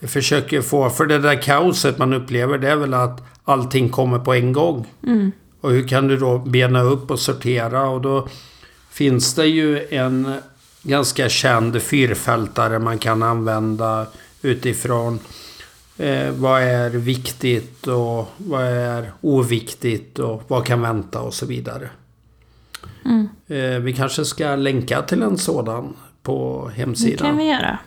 försöker 0.00 0.62
få... 0.62 0.90
För 0.90 1.06
det 1.06 1.18
där 1.18 1.42
kaoset 1.42 1.98
man 1.98 2.12
upplever 2.12 2.58
det 2.58 2.70
är 2.70 2.76
väl 2.76 2.94
att 2.94 3.22
allting 3.44 3.88
kommer 3.88 4.18
på 4.18 4.34
en 4.34 4.52
gång. 4.52 4.86
Mm. 5.06 5.32
Och 5.66 5.72
hur 5.72 5.88
kan 5.88 6.08
du 6.08 6.16
då 6.16 6.38
bena 6.38 6.82
upp 6.82 7.10
och 7.10 7.20
sortera? 7.20 7.88
Och 7.88 8.00
då 8.00 8.28
finns 8.90 9.34
det 9.34 9.46
ju 9.46 9.86
en 9.90 10.34
ganska 10.82 11.28
känd 11.28 11.82
fyrfältare 11.82 12.78
man 12.78 12.98
kan 12.98 13.22
använda 13.22 14.06
utifrån 14.42 15.18
eh, 15.96 16.30
vad 16.30 16.62
är 16.62 16.90
viktigt 16.90 17.86
och 17.86 18.28
vad 18.36 18.62
är 18.62 19.12
oviktigt 19.20 20.18
och 20.18 20.42
vad 20.48 20.66
kan 20.66 20.82
vänta 20.82 21.20
och 21.20 21.34
så 21.34 21.46
vidare. 21.46 21.88
Mm. 23.04 23.28
Eh, 23.46 23.80
vi 23.80 23.92
kanske 23.92 24.24
ska 24.24 24.56
länka 24.56 25.02
till 25.02 25.22
en 25.22 25.38
sådan 25.38 25.96
på 26.22 26.66
Det 26.74 26.80
hemsidan. 26.80 27.26
kan 27.26 27.36
vi 27.36 27.44
göra. 27.44 27.78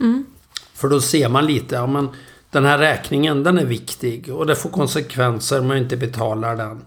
Mm. 0.00 0.26
För 0.74 0.88
då 0.88 1.00
ser 1.00 1.28
man 1.28 1.46
lite, 1.46 1.74
ja 1.74 1.86
men 1.86 2.08
den 2.50 2.64
här 2.64 2.78
räkningen 2.78 3.42
den 3.42 3.58
är 3.58 3.64
viktig 3.66 4.34
och 4.34 4.46
det 4.46 4.56
får 4.56 4.70
konsekvenser 4.70 5.60
om 5.60 5.66
man 5.66 5.76
inte 5.76 5.96
betalar 5.96 6.56
den. 6.56 6.80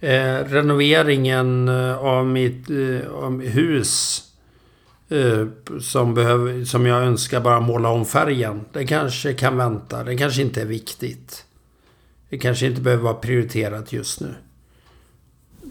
Eh, 0.00 0.44
renoveringen 0.44 1.68
eh, 1.68 1.98
av 1.98 2.26
mitt 2.26 2.70
eh, 2.70 3.10
av 3.12 3.42
hus 3.42 4.22
eh, 5.08 5.46
som, 5.80 6.14
behöver, 6.14 6.64
som 6.64 6.86
jag 6.86 7.02
önskar 7.02 7.40
bara 7.40 7.60
måla 7.60 7.88
om 7.88 8.04
färgen. 8.04 8.64
Det 8.72 8.86
kanske 8.86 9.34
kan 9.34 9.56
vänta. 9.56 10.04
Det 10.04 10.16
kanske 10.16 10.42
inte 10.42 10.60
är 10.60 10.66
viktigt. 10.66 11.44
Det 12.28 12.38
kanske 12.38 12.66
inte 12.66 12.80
behöver 12.80 13.02
vara 13.02 13.14
prioriterat 13.14 13.92
just 13.92 14.20
nu. 14.20 14.34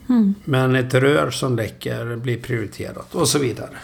Mm. 0.09 0.35
Men 0.45 0.75
ett 0.75 0.93
rör 0.93 1.31
som 1.31 1.55
läcker 1.55 2.15
blir 2.15 2.37
prioriterat 2.37 3.15
och 3.15 3.27
så 3.27 3.39
vidare. 3.39 3.77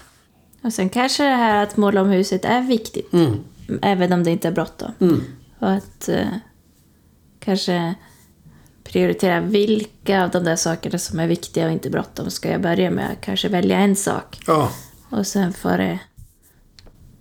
Och 0.61 0.73
sen 0.73 0.89
kanske 0.89 1.23
det 1.23 1.35
här 1.35 1.63
att 1.63 1.77
måla 1.77 2.01
om 2.01 2.09
huset 2.09 2.45
är 2.45 2.61
viktigt. 2.61 3.13
Mm. 3.13 3.37
Även 3.81 4.13
om 4.13 4.23
det 4.23 4.31
inte 4.31 4.47
är 4.47 4.51
bråttom. 4.51 4.91
Mm. 4.99 5.21
Och 5.59 5.71
att 5.71 6.09
eh, 6.09 6.27
kanske 7.39 7.95
prioritera 8.83 9.39
vilka 9.39 10.23
av 10.23 10.29
de 10.29 10.43
där 10.43 10.55
sakerna 10.55 10.97
som 10.97 11.19
är 11.19 11.27
viktiga 11.27 11.65
och 11.65 11.71
inte 11.71 11.89
bråttom 11.89 12.31
ska 12.31 12.51
jag 12.51 12.61
börja 12.61 12.91
med. 12.91 13.17
Kanske 13.21 13.49
välja 13.49 13.79
en 13.79 13.95
sak. 13.95 14.39
Ja, 14.47 14.71
Och 15.09 15.27
sen 15.27 15.53
får 15.53 15.77
det 15.77 15.99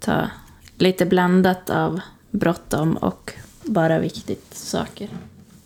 ta 0.01 0.31
lite 0.77 1.07
blandat 1.07 1.71
av 1.71 2.01
bråttom 2.31 2.97
och 2.97 3.33
bara 3.63 3.99
viktigt 3.99 4.55
saker. 4.55 5.09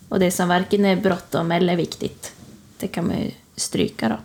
Och 0.08 0.18
det 0.20 0.30
som 0.30 0.48
varken 0.48 0.84
är 0.84 0.96
bråttom 0.96 1.52
eller 1.52 1.76
viktigt, 1.76 2.34
det 2.78 2.88
kan 2.88 3.06
man 3.06 3.20
ju 3.20 3.30
stryka 3.56 4.08
då. 4.08 4.16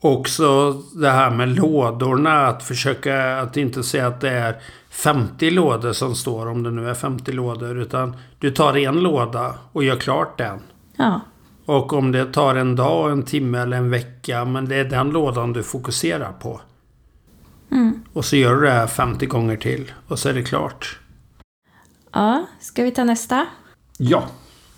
Också 0.00 0.72
det 0.72 1.10
här 1.10 1.30
med 1.30 1.48
lådorna. 1.48 2.46
Att 2.46 2.62
försöka 2.62 3.40
att 3.40 3.56
inte 3.56 3.82
säga 3.82 4.06
att 4.06 4.20
det 4.20 4.30
är 4.30 4.56
50 4.90 5.50
lådor 5.50 5.92
som 5.92 6.14
står 6.14 6.46
om 6.46 6.62
det 6.62 6.70
nu 6.70 6.90
är 6.90 6.94
50 6.94 7.32
lådor. 7.32 7.78
Utan 7.78 8.16
du 8.38 8.50
tar 8.50 8.76
en 8.76 9.00
låda 9.00 9.54
och 9.72 9.84
gör 9.84 9.96
klart 9.96 10.38
den. 10.38 10.60
Ja, 11.00 11.20
Och 11.66 11.92
om 11.92 12.12
det 12.12 12.32
tar 12.32 12.54
en 12.54 12.76
dag, 12.76 13.12
en 13.12 13.22
timme 13.22 13.58
eller 13.58 13.76
en 13.76 13.90
vecka. 13.90 14.44
Men 14.44 14.68
det 14.68 14.76
är 14.76 14.84
den 14.84 15.10
lådan 15.10 15.52
du 15.52 15.62
fokuserar 15.62 16.32
på. 16.32 16.60
Mm. 17.70 18.02
Och 18.12 18.24
så 18.24 18.36
gör 18.36 18.54
du 18.54 18.60
det 18.60 18.70
här 18.70 18.86
50 18.86 19.26
gånger 19.26 19.56
till. 19.56 19.92
Och 20.08 20.18
så 20.18 20.28
är 20.28 20.34
det 20.34 20.42
klart. 20.42 20.98
ja 22.12 22.46
ska 22.60 22.82
vi 22.82 22.90
ta 22.90 23.04
nästa? 23.04 23.46
Ja. 23.98 24.28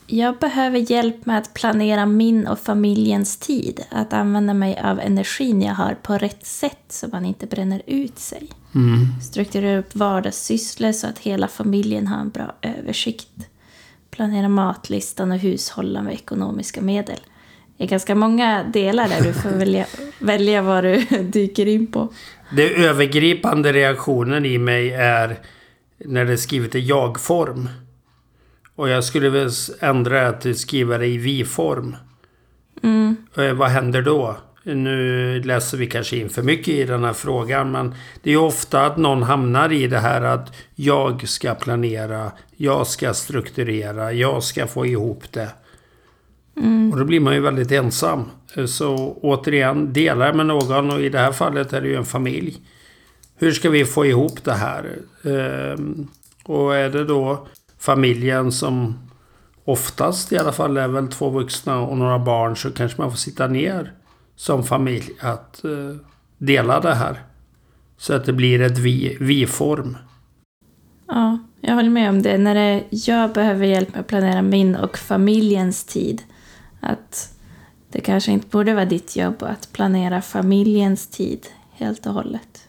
Jag 0.06 0.38
behöver 0.38 0.90
hjälp 0.90 1.26
med 1.26 1.38
att 1.38 1.54
planera 1.54 2.06
min 2.06 2.46
och 2.46 2.58
familjens 2.58 3.36
tid. 3.36 3.80
Att 3.90 4.12
använda 4.12 4.54
mig 4.54 4.80
av 4.84 5.00
energin 5.00 5.62
jag 5.62 5.74
har 5.74 5.94
på 6.02 6.18
rätt 6.18 6.46
sätt 6.46 6.84
så 6.88 7.08
man 7.08 7.24
inte 7.24 7.46
bränner 7.46 7.82
ut 7.86 8.18
sig. 8.18 8.48
Mm. 8.74 9.20
Strukturera 9.22 9.78
upp 9.78 9.94
vardagssysslor 9.94 10.92
så 10.92 11.06
att 11.06 11.18
hela 11.18 11.48
familjen 11.48 12.06
har 12.06 12.20
en 12.20 12.30
bra 12.30 12.54
översikt. 12.62 13.48
Planera 14.16 14.48
matlistan 14.48 15.32
och 15.32 15.38
hushålla 15.38 16.02
med 16.02 16.14
ekonomiska 16.14 16.80
medel. 16.80 17.18
Det 17.76 17.84
är 17.84 17.88
ganska 17.88 18.14
många 18.14 18.64
delar 18.64 19.08
där 19.08 19.20
du 19.20 19.32
får 19.32 19.50
välja, 19.50 19.86
välja 20.18 20.62
vad 20.62 20.84
du 20.84 21.04
dyker 21.22 21.66
in 21.66 21.86
på. 21.86 22.12
Det 22.56 22.84
övergripande 22.84 23.72
reaktionen 23.72 24.46
i 24.46 24.58
mig 24.58 24.92
är 24.92 25.38
när 25.98 26.24
det 26.24 26.32
är 26.32 26.36
skrivet 26.36 26.74
i 26.74 26.80
jag-form. 26.80 27.68
Och 28.76 28.88
jag 28.88 29.04
skulle 29.04 29.28
väl 29.28 29.50
ändra 29.80 30.32
det 30.32 30.40
till 30.40 30.58
skriva 30.58 30.98
det 30.98 31.06
i 31.06 31.18
vi-form. 31.18 31.96
Mm. 32.82 33.16
Eh, 33.36 33.52
vad 33.52 33.68
händer 33.68 34.02
då? 34.02 34.36
Nu 34.64 35.40
läser 35.44 35.78
vi 35.78 35.86
kanske 35.86 36.16
in 36.16 36.30
för 36.30 36.42
mycket 36.42 36.68
i 36.68 36.84
den 36.84 37.04
här 37.04 37.12
frågan 37.12 37.70
men 37.70 37.94
det 38.22 38.32
är 38.32 38.36
ofta 38.36 38.86
att 38.86 38.96
någon 38.96 39.22
hamnar 39.22 39.72
i 39.72 39.86
det 39.86 39.98
här 39.98 40.22
att 40.22 40.52
jag 40.74 41.28
ska 41.28 41.54
planera, 41.54 42.32
jag 42.56 42.86
ska 42.86 43.14
strukturera, 43.14 44.12
jag 44.12 44.42
ska 44.42 44.66
få 44.66 44.86
ihop 44.86 45.32
det. 45.32 45.48
Och 46.92 46.98
då 46.98 47.04
blir 47.04 47.20
man 47.20 47.34
ju 47.34 47.40
väldigt 47.40 47.72
ensam. 47.72 48.24
Så 48.66 49.18
återigen, 49.22 49.92
dela 49.92 50.32
med 50.32 50.46
någon 50.46 50.90
och 50.90 51.00
i 51.00 51.08
det 51.08 51.18
här 51.18 51.32
fallet 51.32 51.72
är 51.72 51.80
det 51.80 51.88
ju 51.88 51.96
en 51.96 52.04
familj. 52.04 52.60
Hur 53.36 53.52
ska 53.52 53.70
vi 53.70 53.84
få 53.84 54.06
ihop 54.06 54.44
det 54.44 54.52
här? 54.52 54.98
Ehm, 55.24 56.08
Och 56.44 56.76
är 56.76 56.90
det 56.90 57.04
då 57.04 57.46
familjen 57.78 58.52
som 58.52 58.98
oftast 59.64 60.32
i 60.32 60.38
alla 60.38 60.52
fall 60.52 60.76
är 60.76 60.88
väl 60.88 61.08
två 61.08 61.30
vuxna 61.30 61.80
och 61.80 61.96
några 61.98 62.18
barn 62.18 62.56
så 62.56 62.70
kanske 62.70 63.00
man 63.00 63.10
får 63.10 63.18
sitta 63.18 63.46
ner 63.46 63.92
som 64.42 64.64
familj 64.64 65.10
att 65.20 65.64
eh, 65.64 65.70
dela 66.38 66.80
det 66.80 66.94
här. 66.94 67.22
Så 67.96 68.14
att 68.14 68.24
det 68.24 68.32
blir 68.32 68.60
ett 68.60 68.78
vi- 68.78 69.16
vi-form. 69.20 69.96
Ja, 71.08 71.38
jag 71.60 71.74
håller 71.74 71.90
med 71.90 72.08
om 72.08 72.22
det. 72.22 72.38
När 72.38 72.54
det, 72.54 72.84
jag 72.90 73.32
behöver 73.32 73.66
hjälp 73.66 73.88
med 73.92 74.00
att 74.00 74.06
planera 74.06 74.42
min 74.42 74.76
och 74.76 74.98
familjens 74.98 75.84
tid. 75.84 76.22
Att 76.80 77.34
det 77.92 78.00
kanske 78.00 78.32
inte 78.32 78.46
borde 78.48 78.74
vara 78.74 78.84
ditt 78.84 79.16
jobb 79.16 79.42
att 79.42 79.72
planera 79.72 80.22
familjens 80.22 81.06
tid 81.06 81.46
helt 81.72 82.06
och 82.06 82.12
hållet. 82.12 82.68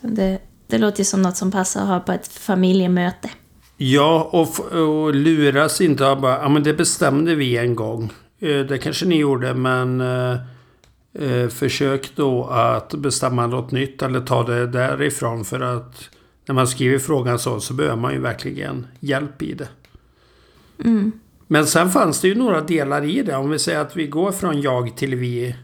Det, 0.00 0.38
det 0.66 0.78
låter 0.78 1.04
som 1.04 1.22
något 1.22 1.36
som 1.36 1.50
passar 1.50 1.80
att 1.82 1.88
ha 1.88 2.00
på 2.00 2.12
ett 2.12 2.28
familjemöte. 2.28 3.30
Ja, 3.76 4.28
och, 4.32 4.72
och 4.72 5.14
luras 5.14 5.80
inte 5.80 6.06
av 6.06 6.20
bara, 6.20 6.36
ja 6.42 6.48
men 6.48 6.62
det 6.62 6.74
bestämde 6.74 7.34
vi 7.34 7.56
en 7.56 7.74
gång. 7.74 8.12
Eh, 8.40 8.58
Det 8.60 8.78
kanske 8.78 9.06
ni 9.06 9.16
gjorde, 9.16 9.54
men 9.54 10.00
eh, 11.14 11.48
försök 11.48 12.12
då 12.16 12.44
att 12.44 12.94
bestämma 12.94 13.46
något 13.46 13.70
nytt 13.70 14.02
eller 14.02 14.20
ta 14.20 14.42
det 14.42 14.66
därifrån. 14.66 15.44
För 15.44 15.60
att 15.60 16.10
när 16.46 16.54
man 16.54 16.66
skriver 16.66 16.98
frågan 16.98 17.38
så, 17.38 17.60
så 17.60 17.74
behöver 17.74 17.96
man 17.96 18.12
ju 18.12 18.20
verkligen 18.20 18.86
hjälp 19.00 19.42
i 19.42 19.54
det. 19.54 19.68
Mm. 20.84 21.12
Men 21.46 21.66
sen 21.66 21.90
fanns 21.90 22.20
det 22.20 22.28
ju 22.28 22.34
några 22.34 22.60
delar 22.60 23.04
i 23.04 23.22
det. 23.22 23.36
Om 23.36 23.50
vi 23.50 23.58
säger 23.58 23.80
att 23.80 23.96
vi 23.96 24.06
går 24.06 24.32
från 24.32 24.60
jag 24.60 24.96
till 24.96 25.14
vi. 25.14 25.56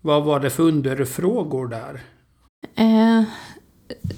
Vad 0.00 0.24
var 0.24 0.40
det 0.40 0.50
för 0.50 0.62
underfrågor 0.62 1.68
där? 1.68 2.00
Eh, 2.74 3.22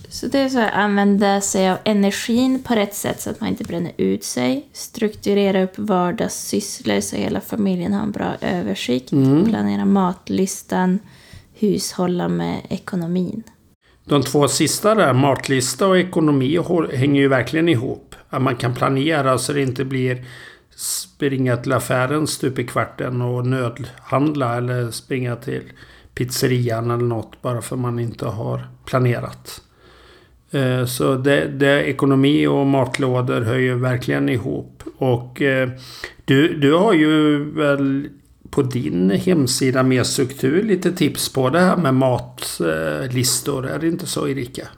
så 0.08 0.26
det 0.26 0.38
är 0.38 0.48
så 0.48 0.58
här, 0.58 0.72
använda 0.72 1.40
sig 1.40 1.70
av 1.70 1.78
energin 1.84 2.62
på 2.62 2.74
rätt 2.74 2.94
sätt 2.94 3.20
så 3.20 3.30
att 3.30 3.40
man 3.40 3.48
inte 3.48 3.64
bränner 3.64 3.92
ut 3.96 4.24
sig. 4.24 4.68
Strukturera 4.72 5.62
upp 5.62 5.78
vardagssysslor 5.78 7.00
så 7.00 7.16
hela 7.16 7.40
familjen 7.40 7.92
har 7.92 8.02
en 8.02 8.12
bra 8.12 8.36
översikt. 8.40 9.10
Planera 9.10 9.84
matlistan. 9.84 10.98
Hushålla 11.54 12.28
med 12.28 12.60
ekonomin. 12.68 13.42
De 14.04 14.22
två 14.22 14.48
sista 14.48 14.94
där, 14.94 15.12
matlista 15.12 15.86
och 15.86 15.98
ekonomi, 15.98 16.58
hänger 16.92 17.20
ju 17.20 17.28
verkligen 17.28 17.68
ihop. 17.68 18.14
Att 18.28 18.42
man 18.42 18.56
kan 18.56 18.74
planera 18.74 19.38
så 19.38 19.52
det 19.52 19.62
inte 19.62 19.84
blir 19.84 20.24
springa 20.76 21.56
till 21.56 21.72
affären 21.72 22.26
stup 22.26 22.58
i 22.58 22.66
kvarten 22.66 23.22
och 23.22 23.46
nödhandla 23.46 24.56
eller 24.56 24.90
springa 24.90 25.36
till 25.36 25.62
pizzerian 26.14 26.90
eller 26.90 27.04
något 27.04 27.42
bara 27.42 27.62
för 27.62 27.76
man 27.76 27.98
inte 27.98 28.26
har 28.26 28.68
planerat. 28.84 29.62
Eh, 30.50 30.86
så 30.86 31.14
det, 31.14 31.48
det, 31.48 31.84
ekonomi 31.84 32.46
och 32.46 32.66
matlådor 32.66 33.40
hör 33.40 33.58
ju 33.58 33.74
verkligen 33.74 34.28
ihop. 34.28 34.82
Och 34.98 35.42
eh, 35.42 35.68
du, 36.24 36.58
du 36.58 36.74
har 36.74 36.92
ju 36.92 37.44
väl 37.50 38.08
på 38.50 38.62
din 38.62 39.10
hemsida 39.10 39.82
med 39.82 40.06
struktur 40.06 40.62
lite 40.62 40.92
tips 40.92 41.32
på 41.32 41.50
det 41.50 41.60
här 41.60 41.76
med 41.76 41.94
matlistor. 41.94 43.66
Är 43.66 43.78
det 43.78 43.88
inte 43.88 44.06
så 44.06 44.28
Erika? 44.28 44.68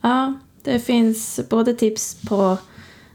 Ja, 0.00 0.34
det 0.62 0.78
finns 0.78 1.40
både 1.50 1.74
tips 1.74 2.16
på 2.28 2.56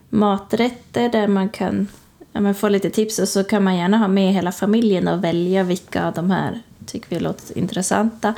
maträtter 0.09 1.09
där 1.09 1.27
man 1.27 1.49
kan 1.49 1.87
ja, 2.31 2.53
få 2.53 2.69
lite 2.69 2.89
tips 2.89 3.19
och 3.19 3.27
så 3.27 3.43
kan 3.43 3.63
man 3.63 3.77
gärna 3.77 3.97
ha 3.97 4.07
med 4.07 4.33
hela 4.33 4.51
familjen 4.51 5.07
och 5.07 5.23
välja 5.23 5.63
vilka 5.63 6.07
av 6.07 6.13
de 6.13 6.31
här 6.31 6.61
tycker 6.87 7.09
vi 7.09 7.19
låter 7.19 7.57
intressanta. 7.57 8.33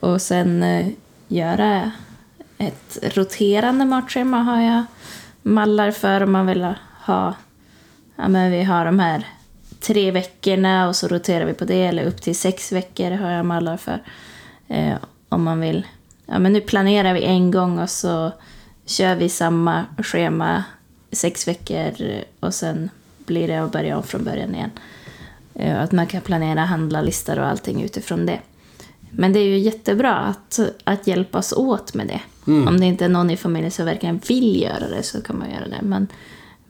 Och 0.00 0.22
sen 0.22 0.62
eh, 0.62 0.86
göra 1.28 1.90
ett 2.58 2.98
roterande 3.02 3.84
matschema 3.84 4.42
har 4.42 4.60
jag 4.60 4.84
mallar 5.42 5.90
för 5.90 6.20
om 6.22 6.32
man 6.32 6.46
vill 6.46 6.64
ha. 7.04 7.34
Ja, 8.16 8.28
men 8.28 8.50
vi 8.50 8.62
har 8.62 8.84
de 8.84 8.98
här 8.98 9.26
tre 9.80 10.10
veckorna 10.10 10.88
och 10.88 10.96
så 10.96 11.08
roterar 11.08 11.44
vi 11.44 11.52
på 11.52 11.64
det 11.64 11.86
eller 11.86 12.04
upp 12.04 12.22
till 12.22 12.36
sex 12.36 12.72
veckor 12.72 13.10
har 13.10 13.30
jag 13.30 13.46
mallar 13.46 13.76
för. 13.76 14.02
Eh, 14.68 14.96
om 15.28 15.42
man 15.42 15.60
vill. 15.60 15.86
Ja, 16.26 16.38
men 16.38 16.52
nu 16.52 16.60
planerar 16.60 17.14
vi 17.14 17.24
en 17.24 17.50
gång 17.50 17.78
och 17.78 17.90
så 17.90 18.32
kör 18.86 19.14
vi 19.14 19.28
samma 19.28 19.84
schema 19.98 20.64
sex 21.12 21.48
veckor 21.48 21.92
och 22.40 22.54
sen 22.54 22.90
blir 23.18 23.48
det 23.48 23.56
att 23.56 23.72
börja 23.72 23.96
om 23.96 24.02
från 24.02 24.24
början 24.24 24.54
igen. 24.54 24.70
Eh, 25.60 25.82
Att 25.82 25.92
man 25.92 26.06
kan 26.06 26.20
planera 26.20 26.60
handlarlistor 26.64 27.38
och 27.38 27.46
allting 27.46 27.82
utifrån 27.82 28.26
det. 28.26 28.40
Men 29.10 29.32
det 29.32 29.38
är 29.38 29.44
ju 29.44 29.58
jättebra 29.58 30.14
att, 30.16 30.58
att 30.84 31.06
hjälpas 31.06 31.52
åt 31.52 31.94
med 31.94 32.06
det. 32.06 32.20
Om 32.68 32.80
det 32.80 32.86
inte 32.86 33.04
är 33.04 33.08
någon 33.08 33.30
i 33.30 33.36
familjen 33.36 33.70
som 33.70 33.84
verkligen 33.84 34.20
vill 34.28 34.62
göra 34.62 34.88
det 34.88 35.02
så 35.02 35.22
kan 35.22 35.38
man 35.38 35.50
göra 35.50 35.68
det. 35.68 35.82
Men, 35.82 36.06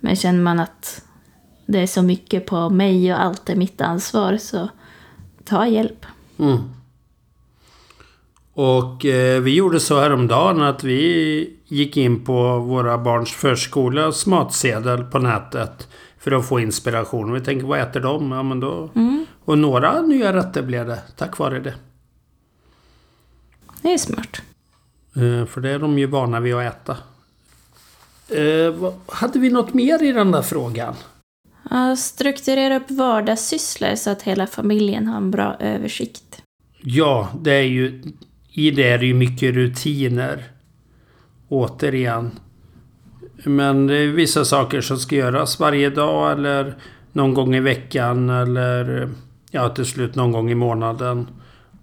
men 0.01 0.17
känner 0.17 0.41
man 0.41 0.61
att 0.61 1.05
det 1.67 1.79
är 1.79 1.87
så 1.87 2.03
mycket 2.03 2.47
på 2.47 2.71
mig 2.71 3.15
och 3.15 3.23
allt 3.23 3.51
är 3.51 3.57
mitt 3.57 3.81
ansvar 3.81 4.37
så 4.37 4.69
ta 5.45 5.67
hjälp. 5.67 6.07
Mm. 6.39 6.59
Och 8.55 9.05
eh, 9.05 9.41
vi 9.41 9.55
gjorde 9.55 9.81
så 9.81 10.01
häromdagen 10.01 10.63
att 10.63 10.85
vi 10.85 11.57
gick 11.67 11.97
in 11.97 12.25
på 12.25 12.59
våra 12.59 12.99
barns 12.99 13.31
förskolas 13.33 14.27
matsedel 14.27 15.05
på 15.05 15.19
nätet. 15.19 15.89
För 16.19 16.33
att 16.33 16.49
få 16.49 16.61
inspiration. 16.61 17.33
Vi 17.33 17.41
tänker, 17.41 17.67
vad 17.67 17.81
äter 17.81 18.01
de? 18.01 18.33
Ja, 18.33 18.43
men 18.43 18.61
då... 18.61 18.91
Och 19.45 19.59
några 19.59 20.03
nya 20.03 20.33
rätter 20.33 20.63
blev 20.63 20.87
det 20.87 20.99
tack 21.17 21.39
vare 21.39 21.61
det. 21.61 21.75
Det 23.83 23.93
är 23.93 23.99
smart. 23.99 24.43
Eh, 25.17 25.47
för 25.47 25.61
det 25.61 25.71
är 25.71 25.79
de 25.79 25.99
ju 25.99 26.07
vana 26.07 26.41
vid 26.41 26.55
att 26.55 26.75
äta. 26.75 26.97
Eh, 28.29 28.71
vad- 28.75 28.95
hade 29.07 29.39
vi 29.39 29.51
något 29.51 29.75
mer 29.75 30.03
i 30.03 30.13
den 30.13 30.31
där 30.31 30.43
frågan? 30.43 30.95
Ja, 31.71 31.97
strukturera 31.97 32.77
upp 32.77 32.91
vardagssysslor 32.91 33.95
så 33.95 34.11
att 34.11 34.23
hela 34.23 34.47
familjen 34.47 35.07
har 35.07 35.17
en 35.17 35.31
bra 35.31 35.57
översikt. 35.61 36.43
Ja, 36.83 37.29
det 37.41 37.53
är 37.53 37.63
ju... 37.63 38.03
I 38.53 38.71
det 38.71 38.91
är 38.91 38.99
det 38.99 39.07
ju 39.07 39.15
mycket 39.15 39.55
rutiner. 39.55 40.45
Återigen. 41.49 42.31
Men 43.45 43.87
det 43.87 43.97
är 43.97 44.07
vissa 44.07 44.45
saker 44.45 44.81
som 44.81 44.97
ska 44.97 45.17
göras 45.17 45.61
varje 45.61 45.91
dag 45.91 46.33
eller 46.33 46.75
någon 47.13 47.35
gång 47.35 47.55
i 47.55 47.61
veckan 47.61 48.31
eller 48.31 49.09
ja, 49.51 49.69
till 49.69 49.85
slut 49.85 50.15
någon 50.15 50.33
gång 50.33 50.51
i 50.51 50.55
månaden. 50.55 51.29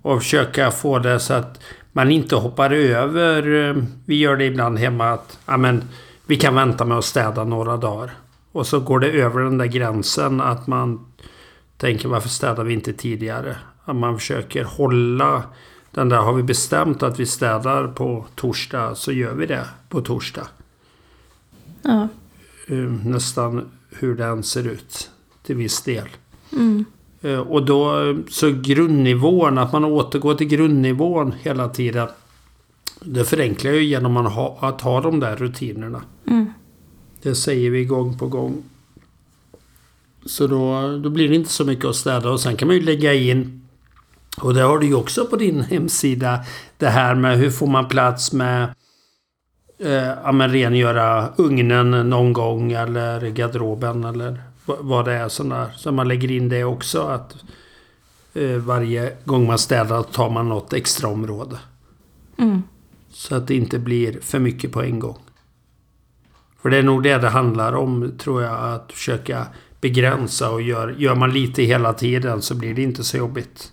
Och 0.01 0.21
försöka 0.21 0.71
få 0.71 0.99
det 0.99 1.19
så 1.19 1.33
att 1.33 1.63
man 1.91 2.11
inte 2.11 2.35
hoppar 2.35 2.71
över. 2.71 3.75
Vi 4.05 4.15
gör 4.15 4.37
det 4.37 4.45
ibland 4.45 4.79
hemma 4.79 5.09
att 5.09 5.39
amen, 5.45 5.83
vi 6.25 6.35
kan 6.35 6.55
vänta 6.55 6.85
med 6.85 6.97
att 6.97 7.05
städa 7.05 7.43
några 7.43 7.77
dagar. 7.77 8.11
Och 8.51 8.67
så 8.67 8.79
går 8.79 8.99
det 8.99 9.07
över 9.07 9.41
den 9.41 9.57
där 9.57 9.65
gränsen 9.65 10.41
att 10.41 10.67
man 10.67 11.05
tänker 11.77 12.09
varför 12.09 12.29
städar 12.29 12.63
vi 12.63 12.73
inte 12.73 12.93
tidigare? 12.93 13.55
Att 13.85 13.95
man 13.95 14.19
försöker 14.19 14.63
hålla 14.63 15.43
den 15.91 16.09
där, 16.09 16.17
har 16.17 16.33
vi 16.33 16.43
bestämt 16.43 17.03
att 17.03 17.19
vi 17.19 17.25
städar 17.25 17.87
på 17.87 18.25
torsdag 18.35 18.95
så 18.95 19.11
gör 19.11 19.33
vi 19.33 19.45
det 19.45 19.65
på 19.89 20.01
torsdag. 20.01 20.47
Ja. 21.81 22.07
Eh, 22.67 22.77
nästan 23.05 23.69
hur 23.89 24.15
den 24.15 24.43
ser 24.43 24.67
ut 24.67 25.09
till 25.43 25.55
viss 25.55 25.81
del. 25.81 26.07
Mm. 26.51 26.85
Eh, 27.21 27.39
och 27.39 27.65
då 27.65 28.15
så 28.29 28.51
grundnivån, 28.51 29.57
att 29.57 29.73
man 29.73 29.85
återgår 29.85 30.35
till 30.35 30.47
grundnivån 30.47 31.33
hela 31.41 31.69
tiden. 31.69 32.07
Det 33.01 33.25
förenklar 33.25 33.71
ju 33.71 33.83
genom 33.83 34.17
att 34.17 34.33
ha, 34.33 34.57
att 34.61 34.81
ha 34.81 35.01
de 35.01 35.19
där 35.19 35.35
rutinerna. 35.35 36.01
Mm. 36.27 36.53
Det 37.21 37.35
säger 37.35 37.69
vi 37.69 37.85
gång 37.85 38.17
på 38.17 38.27
gång. 38.27 38.63
Så 40.25 40.47
då, 40.47 40.97
då 40.97 41.09
blir 41.09 41.29
det 41.29 41.35
inte 41.35 41.49
så 41.49 41.65
mycket 41.65 41.85
att 41.85 41.95
städa 41.95 42.29
och 42.29 42.39
sen 42.39 42.55
kan 42.57 42.67
man 42.67 42.77
ju 42.77 42.83
lägga 42.83 43.13
in 43.13 43.66
och 44.41 44.53
det 44.53 44.61
har 44.61 44.79
du 44.79 44.87
ju 44.87 44.95
också 44.95 45.25
på 45.25 45.35
din 45.35 45.61
hemsida. 45.61 46.39
Det 46.77 46.89
här 46.89 47.15
med 47.15 47.37
hur 47.37 47.49
får 47.49 47.67
man 47.67 47.87
plats 47.87 48.33
med 48.33 48.63
eh, 49.79 50.13
ja, 50.23 50.31
men 50.31 50.51
rengöra 50.51 51.29
ugnen 51.37 52.09
någon 52.09 52.33
gång 52.33 52.71
eller 52.71 53.29
garderoben 53.29 54.03
eller 54.03 54.41
vad 54.65 55.05
det 55.05 55.13
är 55.13 55.49
där. 55.49 55.71
Så 55.75 55.91
man 55.91 56.07
lägger 56.07 56.31
in 56.31 56.49
det 56.49 56.63
också 56.63 57.01
att 57.01 57.35
eh, 58.33 58.57
varje 58.57 59.13
gång 59.25 59.47
man 59.47 59.57
städar 59.57 60.03
tar 60.03 60.29
man 60.29 60.49
något 60.49 60.73
extra 60.73 61.09
område. 61.09 61.57
Mm. 62.37 62.63
Så 63.09 63.35
att 63.35 63.47
det 63.47 63.55
inte 63.55 63.79
blir 63.79 64.19
för 64.21 64.39
mycket 64.39 64.71
på 64.71 64.81
en 64.81 64.99
gång. 64.99 65.17
För 66.61 66.69
det 66.69 66.77
är 66.77 66.83
nog 66.83 67.03
det 67.03 67.17
det 67.17 67.29
handlar 67.29 67.73
om 67.73 68.11
tror 68.17 68.43
jag. 68.43 68.73
Att 68.73 68.91
försöka 68.91 69.47
begränsa 69.81 70.49
och 70.49 70.61
gör, 70.61 70.95
gör 70.97 71.15
man 71.15 71.31
lite 71.31 71.63
hela 71.63 71.93
tiden 71.93 72.41
så 72.41 72.55
blir 72.55 72.73
det 72.73 72.81
inte 72.81 73.03
så 73.03 73.17
jobbigt. 73.17 73.71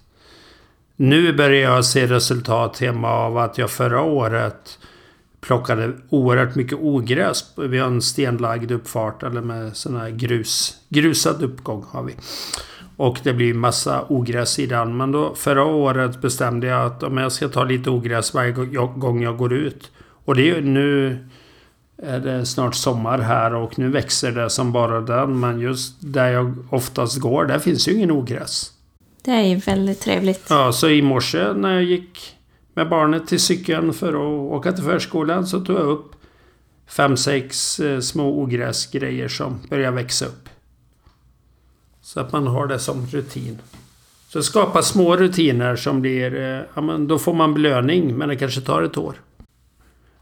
Nu 0.97 1.33
börjar 1.33 1.71
jag 1.71 1.85
se 1.85 2.07
resultat 2.07 2.79
hemma 2.79 3.11
av 3.11 3.39
att 3.39 3.59
jag 3.59 3.71
förra 3.71 4.01
året 4.03 4.79
plockade 5.41 5.93
oerhört 6.09 6.55
mycket 6.55 6.79
ogräs. 6.81 7.45
Vi 7.57 7.79
har 7.79 7.87
en 7.87 8.03
stenlagd 8.03 8.71
uppfart 8.71 9.23
eller 9.23 9.41
med 9.41 9.77
sån 9.77 9.97
här 9.97 10.11
grus. 10.11 10.77
Grusad 10.89 11.43
uppgång 11.43 11.85
har 11.91 12.03
vi. 12.03 12.17
Och 12.97 13.19
det 13.23 13.33
blir 13.33 13.55
massa 13.55 14.05
ogräs 14.09 14.59
i 14.59 14.67
den. 14.67 14.97
Men 14.97 15.13
då 15.13 15.35
förra 15.35 15.65
året 15.65 16.21
bestämde 16.21 16.67
jag 16.67 16.87
att 16.87 17.03
om 17.03 17.19
jag 17.19 17.33
ska 17.33 17.49
ta 17.49 17.65
lite 17.65 17.91
ogräs 17.91 18.35
varje 18.35 18.53
gång 18.97 19.23
jag 19.23 19.37
går 19.37 19.53
ut. 19.53 19.91
Och 20.25 20.35
det 20.35 20.51
är 20.51 20.61
nu 20.61 21.19
är 22.03 22.21
det 22.21 22.47
snart 22.47 22.75
sommar 22.75 23.19
här 23.19 23.55
och 23.55 23.79
nu 23.79 23.89
växer 23.89 24.33
det 24.33 24.51
som 24.51 24.73
bara 24.73 25.01
den. 25.01 25.41
Men 25.41 25.61
just 25.61 25.97
där 26.01 26.33
jag 26.33 26.55
oftast 26.71 27.21
går, 27.21 27.45
där 27.45 27.59
finns 27.59 27.89
ju 27.89 27.93
ingen 27.93 28.11
ogräs. 28.11 28.74
Det 29.25 29.31
är 29.31 29.43
ju 29.43 29.57
väldigt 29.57 30.01
trevligt. 30.01 30.47
Ja, 30.49 30.73
så 30.73 30.89
i 30.89 31.03
morse 31.03 31.53
när 31.53 31.75
jag 31.75 31.83
gick 31.83 32.37
med 32.75 32.89
barnet 32.89 33.27
till 33.27 33.41
cykeln 33.41 33.93
för 33.93 34.09
att 34.09 34.53
åka 34.53 34.73
till 34.73 34.85
förskolan 34.85 35.47
så 35.47 35.61
tog 35.61 35.77
jag 35.77 35.87
upp 35.87 36.13
fem, 36.87 37.17
sex 37.17 37.81
eh, 37.81 38.01
små 38.01 38.43
ogräsgrejer 38.43 39.29
som 39.29 39.61
börjar 39.71 39.91
växa 39.91 40.27
upp. 40.27 40.49
Så 42.03 42.21
att 42.21 42.33
man 42.33 42.47
har 42.47 42.67
det 42.67 42.79
som 42.79 43.07
rutin. 43.07 43.59
Så 44.29 44.43
skapa 44.43 44.83
små 44.83 45.17
rutiner 45.17 45.77
som 45.77 46.01
blir... 46.01 46.35
Eh, 46.35 46.61
ja, 46.75 46.81
men 46.81 47.09
då 47.09 47.19
får 47.19 47.35
man 47.35 47.55
belöning, 47.55 48.19
men 48.19 48.29
det 48.29 48.37
kanske 48.37 48.61
tar 48.61 48.83
ett 48.83 48.97
år. 48.97 49.15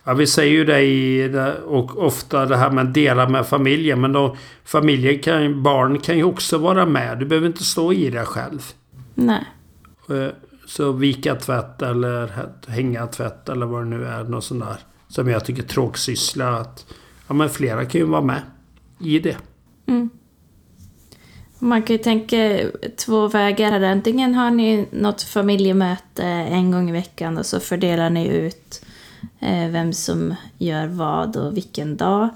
Ja, 0.04 0.14
vi 0.14 0.26
säger 0.26 0.52
ju 0.52 0.64
det 0.64 0.82
i 0.82 1.28
det, 1.28 1.54
och 1.54 1.98
ofta 1.98 2.46
det 2.46 2.56
här 2.56 2.70
med 2.70 2.88
att 2.88 2.94
dela 2.94 3.28
med 3.28 3.46
familjen. 3.46 4.00
Men 4.00 4.12
då, 4.12 4.36
familjen 4.64 5.18
kan, 5.18 5.62
barn 5.62 5.98
kan 5.98 6.16
ju 6.16 6.24
också 6.24 6.58
vara 6.58 6.86
med. 6.86 7.18
Du 7.18 7.26
behöver 7.26 7.46
inte 7.46 7.64
stå 7.64 7.92
i 7.92 8.10
det 8.10 8.24
själv. 8.24 8.72
Nej. 9.26 9.44
Eh, 10.10 10.32
så 10.66 10.92
vika 10.92 11.34
tvätt 11.34 11.82
eller 11.82 12.48
hänga 12.66 13.06
tvätt 13.06 13.48
eller 13.48 13.66
vad 13.66 13.82
det 13.82 13.88
nu 13.88 14.06
är. 14.06 14.24
Något 14.24 14.44
sånt 14.44 14.64
där. 14.64 14.78
Som 15.08 15.28
jag 15.28 15.44
tycker 15.44 15.62
tråksyssla. 15.62 16.56
Att, 16.56 16.86
ja 17.28 17.34
men 17.34 17.50
flera 17.50 17.84
kan 17.84 18.00
ju 18.00 18.06
vara 18.06 18.22
med 18.22 18.42
i 19.00 19.18
det. 19.18 19.36
Mm. 19.86 20.10
Man 21.58 21.82
kan 21.82 21.96
ju 21.96 22.02
tänka 22.02 22.60
två 22.96 23.28
vägar. 23.28 23.82
Antingen 23.82 24.34
har 24.34 24.50
ni 24.50 24.88
något 24.90 25.22
familjemöte 25.22 26.24
en 26.24 26.70
gång 26.70 26.88
i 26.88 26.92
veckan 26.92 27.38
och 27.38 27.46
så 27.46 27.60
fördelar 27.60 28.10
ni 28.10 28.28
ut 28.28 28.84
eh, 29.40 29.68
vem 29.68 29.92
som 29.92 30.34
gör 30.58 30.86
vad 30.86 31.36
och 31.36 31.56
vilken 31.56 31.96
dag. 31.96 32.28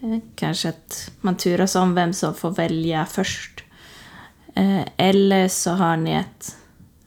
Eh, 0.00 0.18
kanske 0.34 0.68
att 0.68 1.10
man 1.20 1.36
turas 1.36 1.76
om 1.76 1.94
vem 1.94 2.12
som 2.12 2.34
får 2.34 2.50
välja 2.50 3.06
först. 3.06 3.63
Eh, 4.54 4.86
eller 4.96 5.48
så 5.48 5.70
har 5.70 5.96
ni 5.96 6.12
ett, 6.12 6.56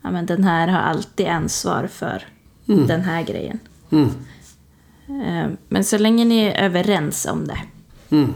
ja 0.02 0.10
men 0.10 0.26
den 0.26 0.44
här 0.44 0.68
har 0.68 0.78
alltid 0.78 1.26
ansvar 1.26 1.86
för 1.86 2.22
mm. 2.68 2.86
den 2.86 3.00
här 3.00 3.22
grejen. 3.22 3.58
Mm. 3.90 4.10
Eh, 5.08 5.50
men 5.68 5.84
så 5.84 5.98
länge 5.98 6.24
ni 6.24 6.38
är 6.38 6.64
överens 6.64 7.26
om 7.26 7.46
det. 7.46 7.58
Mm. 8.10 8.34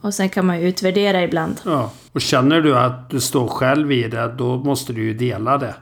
Och 0.00 0.14
sen 0.14 0.28
kan 0.28 0.46
man 0.46 0.60
ju 0.60 0.68
utvärdera 0.68 1.22
ibland. 1.22 1.60
Ja, 1.64 1.92
och 2.12 2.20
känner 2.20 2.60
du 2.60 2.78
att 2.78 3.10
du 3.10 3.20
står 3.20 3.48
själv 3.48 3.92
i 3.92 4.08
det, 4.08 4.34
då 4.38 4.56
måste 4.56 4.92
du 4.92 5.04
ju 5.04 5.14
dela 5.14 5.58
det. 5.58 5.74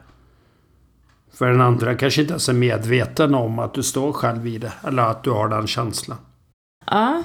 För 1.33 1.51
den 1.51 1.61
andra 1.61 1.95
kanske 1.95 2.21
inte 2.21 2.33
ens 2.33 2.49
är 2.49 2.53
medveten 2.53 3.35
om 3.35 3.59
att 3.59 3.75
du 3.75 3.83
står 3.83 4.13
själv 4.13 4.47
i 4.47 4.59
det. 4.59 4.73
Eller 4.87 5.03
att 5.03 5.23
du 5.23 5.31
har 5.31 5.49
den 5.49 5.67
känslan. 5.67 6.19
Ja, 6.87 7.23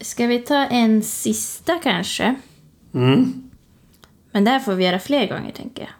ska 0.00 0.26
vi 0.26 0.38
ta 0.38 0.64
en 0.66 1.02
sista 1.02 1.78
kanske? 1.82 2.34
Mm. 2.94 3.45
Men 4.36 4.44
det 4.44 4.50
här 4.50 4.60
får 4.60 4.74
vi 4.74 4.84
göra 4.84 4.98
fler 4.98 5.28
gånger, 5.28 5.52
tänker 5.52 5.82
jag. 5.82 5.90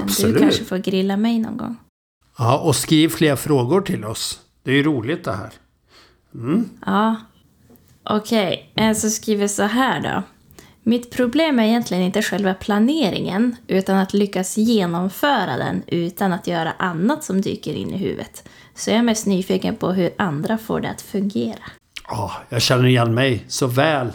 Absolut. 0.00 0.32
Men 0.34 0.42
du 0.42 0.48
kanske 0.48 0.64
får 0.64 0.78
grilla 0.78 1.16
mig 1.16 1.38
någon 1.38 1.56
gång. 1.56 1.76
Ja, 2.38 2.58
och 2.58 2.76
skriv 2.76 3.08
fler 3.08 3.36
frågor 3.36 3.80
till 3.80 4.04
oss. 4.04 4.40
Det 4.62 4.70
är 4.70 4.74
ju 4.74 4.82
roligt 4.82 5.24
det 5.24 5.32
här. 5.32 5.50
Mm. 6.34 6.68
Ja. 6.86 7.16
Okej, 8.04 8.70
okay. 8.72 8.86
en 8.86 8.94
som 8.94 9.10
skriver 9.10 9.48
så 9.48 9.62
här 9.62 10.00
då. 10.00 10.22
Mitt 10.82 11.10
problem 11.10 11.58
är 11.58 11.64
egentligen 11.64 12.02
inte 12.02 12.22
själva 12.22 12.54
planeringen, 12.54 13.56
utan 13.66 13.98
att 13.98 14.14
lyckas 14.14 14.56
genomföra 14.56 15.56
den 15.56 15.82
utan 15.86 16.32
att 16.32 16.46
göra 16.46 16.72
annat 16.78 17.24
som 17.24 17.40
dyker 17.40 17.74
in 17.74 17.90
i 17.90 17.98
huvudet. 17.98 18.48
Så 18.74 18.90
jag 18.90 18.98
är 18.98 19.02
mest 19.02 19.26
nyfiken 19.26 19.76
på 19.76 19.92
hur 19.92 20.10
andra 20.18 20.58
får 20.58 20.80
det 20.80 20.90
att 20.90 21.02
fungera. 21.02 21.64
Ja, 22.08 22.32
jag 22.48 22.62
känner 22.62 22.86
igen 22.86 23.14
mig 23.14 23.44
så 23.48 23.66
väl. 23.66 24.12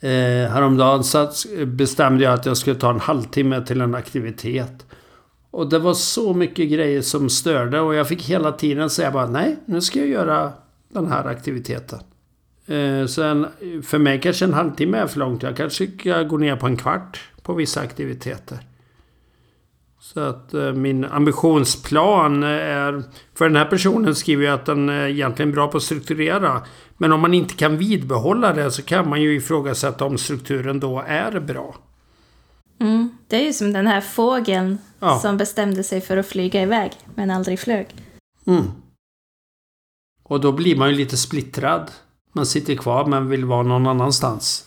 Eh, 0.00 0.50
häromdagen 0.50 1.04
så 1.04 1.22
eh, 1.22 1.64
bestämde 1.66 2.24
jag 2.24 2.34
att 2.34 2.46
jag 2.46 2.56
skulle 2.56 2.76
ta 2.76 2.90
en 2.90 3.00
halvtimme 3.00 3.66
till 3.66 3.80
en 3.80 3.94
aktivitet. 3.94 4.86
Och 5.50 5.68
det 5.68 5.78
var 5.78 5.94
så 5.94 6.34
mycket 6.34 6.70
grejer 6.70 7.02
som 7.02 7.28
störde 7.28 7.80
och 7.80 7.94
jag 7.94 8.08
fick 8.08 8.22
hela 8.22 8.52
tiden 8.52 8.90
säga 8.90 9.10
bara 9.10 9.26
nej, 9.26 9.56
nu 9.66 9.80
ska 9.80 9.98
jag 9.98 10.08
göra 10.08 10.52
den 10.88 11.06
här 11.06 11.24
aktiviteten. 11.24 11.98
Eh, 12.66 13.06
sen, 13.06 13.46
för 13.82 13.98
mig 13.98 14.20
kanske 14.20 14.44
en 14.44 14.54
halvtimme 14.54 14.98
är 14.98 15.06
för 15.06 15.18
långt. 15.18 15.42
Jag 15.42 15.56
kanske 15.56 15.86
ska 15.98 16.22
gå 16.22 16.36
ner 16.36 16.56
på 16.56 16.66
en 16.66 16.76
kvart 16.76 17.20
på 17.42 17.54
vissa 17.54 17.80
aktiviteter. 17.80 18.58
Så 20.14 20.20
att 20.20 20.54
eh, 20.54 20.72
min 20.72 21.04
ambitionsplan 21.04 22.42
är... 22.42 23.02
För 23.34 23.44
den 23.44 23.56
här 23.56 23.64
personen 23.64 24.14
skriver 24.14 24.44
ju 24.44 24.50
att 24.50 24.66
den 24.66 24.88
är 24.88 25.06
egentligen 25.06 25.52
bra 25.52 25.68
på 25.68 25.76
att 25.76 25.82
strukturera. 25.82 26.62
Men 26.96 27.12
om 27.12 27.20
man 27.20 27.34
inte 27.34 27.54
kan 27.54 27.76
vidbehålla 27.76 28.52
det 28.52 28.70
så 28.70 28.82
kan 28.82 29.08
man 29.08 29.22
ju 29.22 29.36
ifrågasätta 29.36 30.04
om 30.04 30.18
strukturen 30.18 30.80
då 30.80 31.04
är 31.06 31.40
bra. 31.40 31.76
Mm. 32.80 33.10
Det 33.26 33.36
är 33.36 33.44
ju 33.44 33.52
som 33.52 33.72
den 33.72 33.86
här 33.86 34.00
fågeln 34.00 34.78
ja. 35.00 35.18
som 35.18 35.36
bestämde 35.36 35.84
sig 35.84 36.00
för 36.00 36.16
att 36.16 36.26
flyga 36.26 36.62
iväg 36.62 36.92
men 37.14 37.30
aldrig 37.30 37.60
flög. 37.60 37.86
Mm. 38.46 38.64
Och 40.22 40.40
då 40.40 40.52
blir 40.52 40.76
man 40.76 40.88
ju 40.88 40.94
lite 40.94 41.16
splittrad. 41.16 41.90
Man 42.32 42.46
sitter 42.46 42.74
kvar 42.74 43.06
men 43.06 43.28
vill 43.28 43.44
vara 43.44 43.62
någon 43.62 43.86
annanstans. 43.86 44.64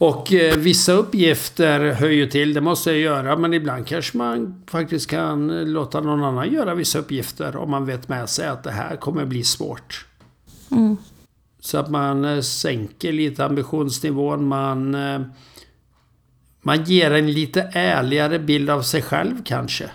Och 0.00 0.32
eh, 0.32 0.56
vissa 0.56 0.92
uppgifter 0.92 1.92
hör 1.92 2.08
ju 2.08 2.26
till, 2.26 2.54
det 2.54 2.60
måste 2.60 2.90
jag 2.90 2.98
göra, 2.98 3.36
men 3.36 3.54
ibland 3.54 3.86
kanske 3.86 4.18
man 4.18 4.62
faktiskt 4.66 5.10
kan 5.10 5.64
låta 5.72 6.00
någon 6.00 6.24
annan 6.24 6.52
göra 6.52 6.74
vissa 6.74 6.98
uppgifter 6.98 7.56
om 7.56 7.70
man 7.70 7.86
vet 7.86 8.08
med 8.08 8.28
sig 8.28 8.48
att 8.48 8.64
det 8.64 8.70
här 8.70 8.96
kommer 8.96 9.24
bli 9.24 9.44
svårt. 9.44 10.06
Mm. 10.70 10.96
Så 11.60 11.78
att 11.78 11.90
man 11.90 12.24
eh, 12.24 12.40
sänker 12.40 13.12
lite 13.12 13.44
ambitionsnivån, 13.44 14.44
man, 14.44 14.94
eh, 14.94 15.20
man 16.62 16.84
ger 16.84 17.10
en 17.10 17.32
lite 17.32 17.70
ärligare 17.72 18.38
bild 18.38 18.70
av 18.70 18.82
sig 18.82 19.02
själv 19.02 19.42
kanske. 19.44 19.90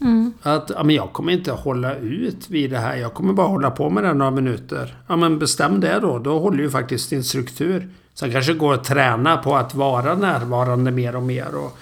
Mm. 0.00 0.32
Att 0.42 0.70
ja, 0.74 0.84
men 0.84 0.96
jag 0.96 1.12
kommer 1.12 1.32
inte 1.32 1.52
hålla 1.52 1.96
ut 1.96 2.50
vid 2.50 2.70
det 2.70 2.78
här. 2.78 2.96
Jag 2.96 3.14
kommer 3.14 3.32
bara 3.32 3.48
hålla 3.48 3.70
på 3.70 3.90
med 3.90 4.04
det 4.04 4.14
några 4.14 4.30
minuter. 4.30 4.96
Ja 5.06 5.16
men 5.16 5.38
bestäm 5.38 5.80
det 5.80 6.00
då. 6.00 6.18
Då 6.18 6.38
håller 6.38 6.62
ju 6.62 6.70
faktiskt 6.70 7.10
din 7.10 7.24
struktur. 7.24 7.88
Sen 8.20 8.32
kanske 8.32 8.54
går 8.54 8.74
att 8.74 8.84
träna 8.84 9.36
på 9.36 9.56
att 9.56 9.74
vara 9.74 10.14
närvarande 10.14 10.90
mer 10.90 11.16
och 11.16 11.22
mer. 11.22 11.54
Och 11.54 11.78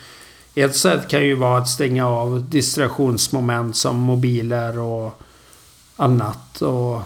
Ett 0.54 0.76
sätt 0.76 1.08
kan 1.08 1.24
ju 1.24 1.34
vara 1.34 1.58
att 1.58 1.68
stänga 1.68 2.08
av 2.08 2.50
distraktionsmoment 2.50 3.76
som 3.76 3.96
mobiler 3.96 4.78
och 4.78 5.22
annat. 5.96 6.62
Och 6.62 7.00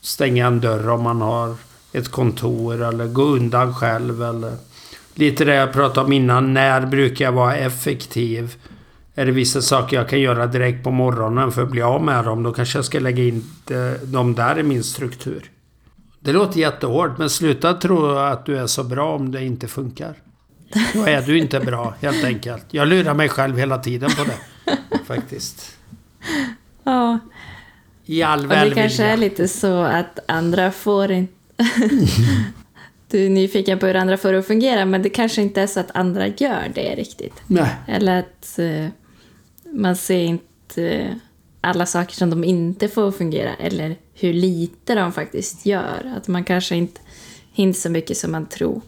stänga 0.00 0.46
en 0.46 0.60
dörr 0.60 0.88
om 0.88 1.02
man 1.02 1.20
har 1.20 1.56
ett 1.92 2.08
kontor 2.08 2.82
eller 2.82 3.06
gå 3.06 3.22
undan 3.22 3.74
själv. 3.74 4.22
Eller 4.22 4.52
lite 5.14 5.44
det 5.44 5.54
jag 5.54 5.72
pratade 5.72 6.06
om 6.06 6.12
innan. 6.12 6.54
När 6.54 6.86
brukar 6.86 7.24
jag 7.24 7.32
vara 7.32 7.56
effektiv? 7.56 8.54
Är 9.14 9.26
det 9.26 9.32
vissa 9.32 9.62
saker 9.62 9.96
jag 9.96 10.08
kan 10.08 10.20
göra 10.20 10.46
direkt 10.46 10.84
på 10.84 10.90
morgonen 10.90 11.52
för 11.52 11.62
att 11.62 11.70
bli 11.70 11.82
av 11.82 12.02
med 12.02 12.24
dem? 12.24 12.42
Då 12.42 12.52
kanske 12.52 12.78
jag 12.78 12.84
ska 12.84 13.00
lägga 13.00 13.24
in 13.24 13.44
dem 14.02 14.34
där 14.34 14.58
i 14.58 14.62
min 14.62 14.84
struktur. 14.84 15.50
Det 16.24 16.32
låter 16.32 16.60
jättehårt 16.60 17.18
men 17.18 17.30
sluta 17.30 17.74
tro 17.74 18.06
att 18.06 18.46
du 18.46 18.58
är 18.58 18.66
så 18.66 18.84
bra 18.84 19.14
om 19.14 19.32
det 19.32 19.44
inte 19.44 19.68
funkar. 19.68 20.14
Då 20.94 21.04
är 21.04 21.22
du 21.22 21.38
inte 21.38 21.60
bra 21.60 21.94
helt 22.00 22.24
enkelt. 22.24 22.64
Jag 22.70 22.88
lurar 22.88 23.14
mig 23.14 23.28
själv 23.28 23.58
hela 23.58 23.78
tiden 23.78 24.10
på 24.10 24.24
det. 24.24 24.38
Faktiskt. 25.06 25.78
Ja. 26.84 27.18
I 28.04 28.22
all 28.22 28.46
välvilja. 28.46 28.74
Det 28.74 28.80
kanske 28.80 29.04
är 29.04 29.16
lite 29.16 29.48
så 29.48 29.82
att 29.82 30.18
andra 30.28 30.70
får 30.70 31.10
inte... 31.10 31.32
du 33.10 33.26
är 33.26 33.30
nyfiken 33.30 33.78
på 33.78 33.86
hur 33.86 33.96
andra 33.96 34.16
får 34.16 34.32
det 34.32 34.38
att 34.38 34.46
fungera 34.46 34.84
men 34.84 35.02
det 35.02 35.10
kanske 35.10 35.42
inte 35.42 35.62
är 35.62 35.66
så 35.66 35.80
att 35.80 35.96
andra 35.96 36.26
gör 36.26 36.72
det 36.74 36.94
riktigt. 36.94 37.42
Nej. 37.46 37.76
Eller 37.86 38.18
att 38.18 38.58
uh, 38.58 38.88
man 39.72 39.96
ser 39.96 40.22
inte 40.22 41.20
alla 41.64 41.86
saker 41.86 42.14
som 42.14 42.30
de 42.30 42.44
inte 42.44 42.88
får 42.88 43.12
fungera 43.12 43.54
eller 43.54 43.96
hur 44.14 44.32
lite 44.32 44.94
de 44.94 45.12
faktiskt 45.12 45.66
gör. 45.66 46.14
Att 46.16 46.28
man 46.28 46.44
kanske 46.44 46.76
inte 46.76 47.00
hinner 47.52 47.72
så 47.72 47.90
mycket 47.90 48.16
som 48.16 48.32
man 48.32 48.46
tror. 48.46 48.80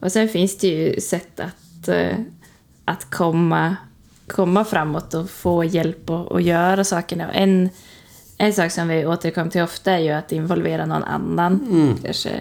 Och 0.00 0.12
sen 0.12 0.28
finns 0.28 0.58
det 0.58 0.66
ju 0.68 1.00
sätt 1.00 1.40
att, 1.40 1.88
uh, 1.88 2.14
att 2.84 3.10
komma, 3.10 3.76
komma 4.26 4.64
framåt 4.64 5.14
och 5.14 5.30
få 5.30 5.64
hjälp 5.64 6.10
att, 6.10 6.32
att 6.32 6.42
göra 6.42 6.84
sakerna. 6.84 7.32
En, 7.32 7.70
en 8.38 8.52
sak 8.52 8.70
som 8.72 8.88
vi 8.88 9.06
återkommer 9.06 9.50
till 9.50 9.62
ofta 9.62 9.92
är 9.92 9.98
ju 9.98 10.10
att 10.10 10.32
involvera 10.32 10.86
någon 10.86 11.04
annan. 11.04 11.68
Mm. 11.70 11.96
Kanske, 11.96 12.40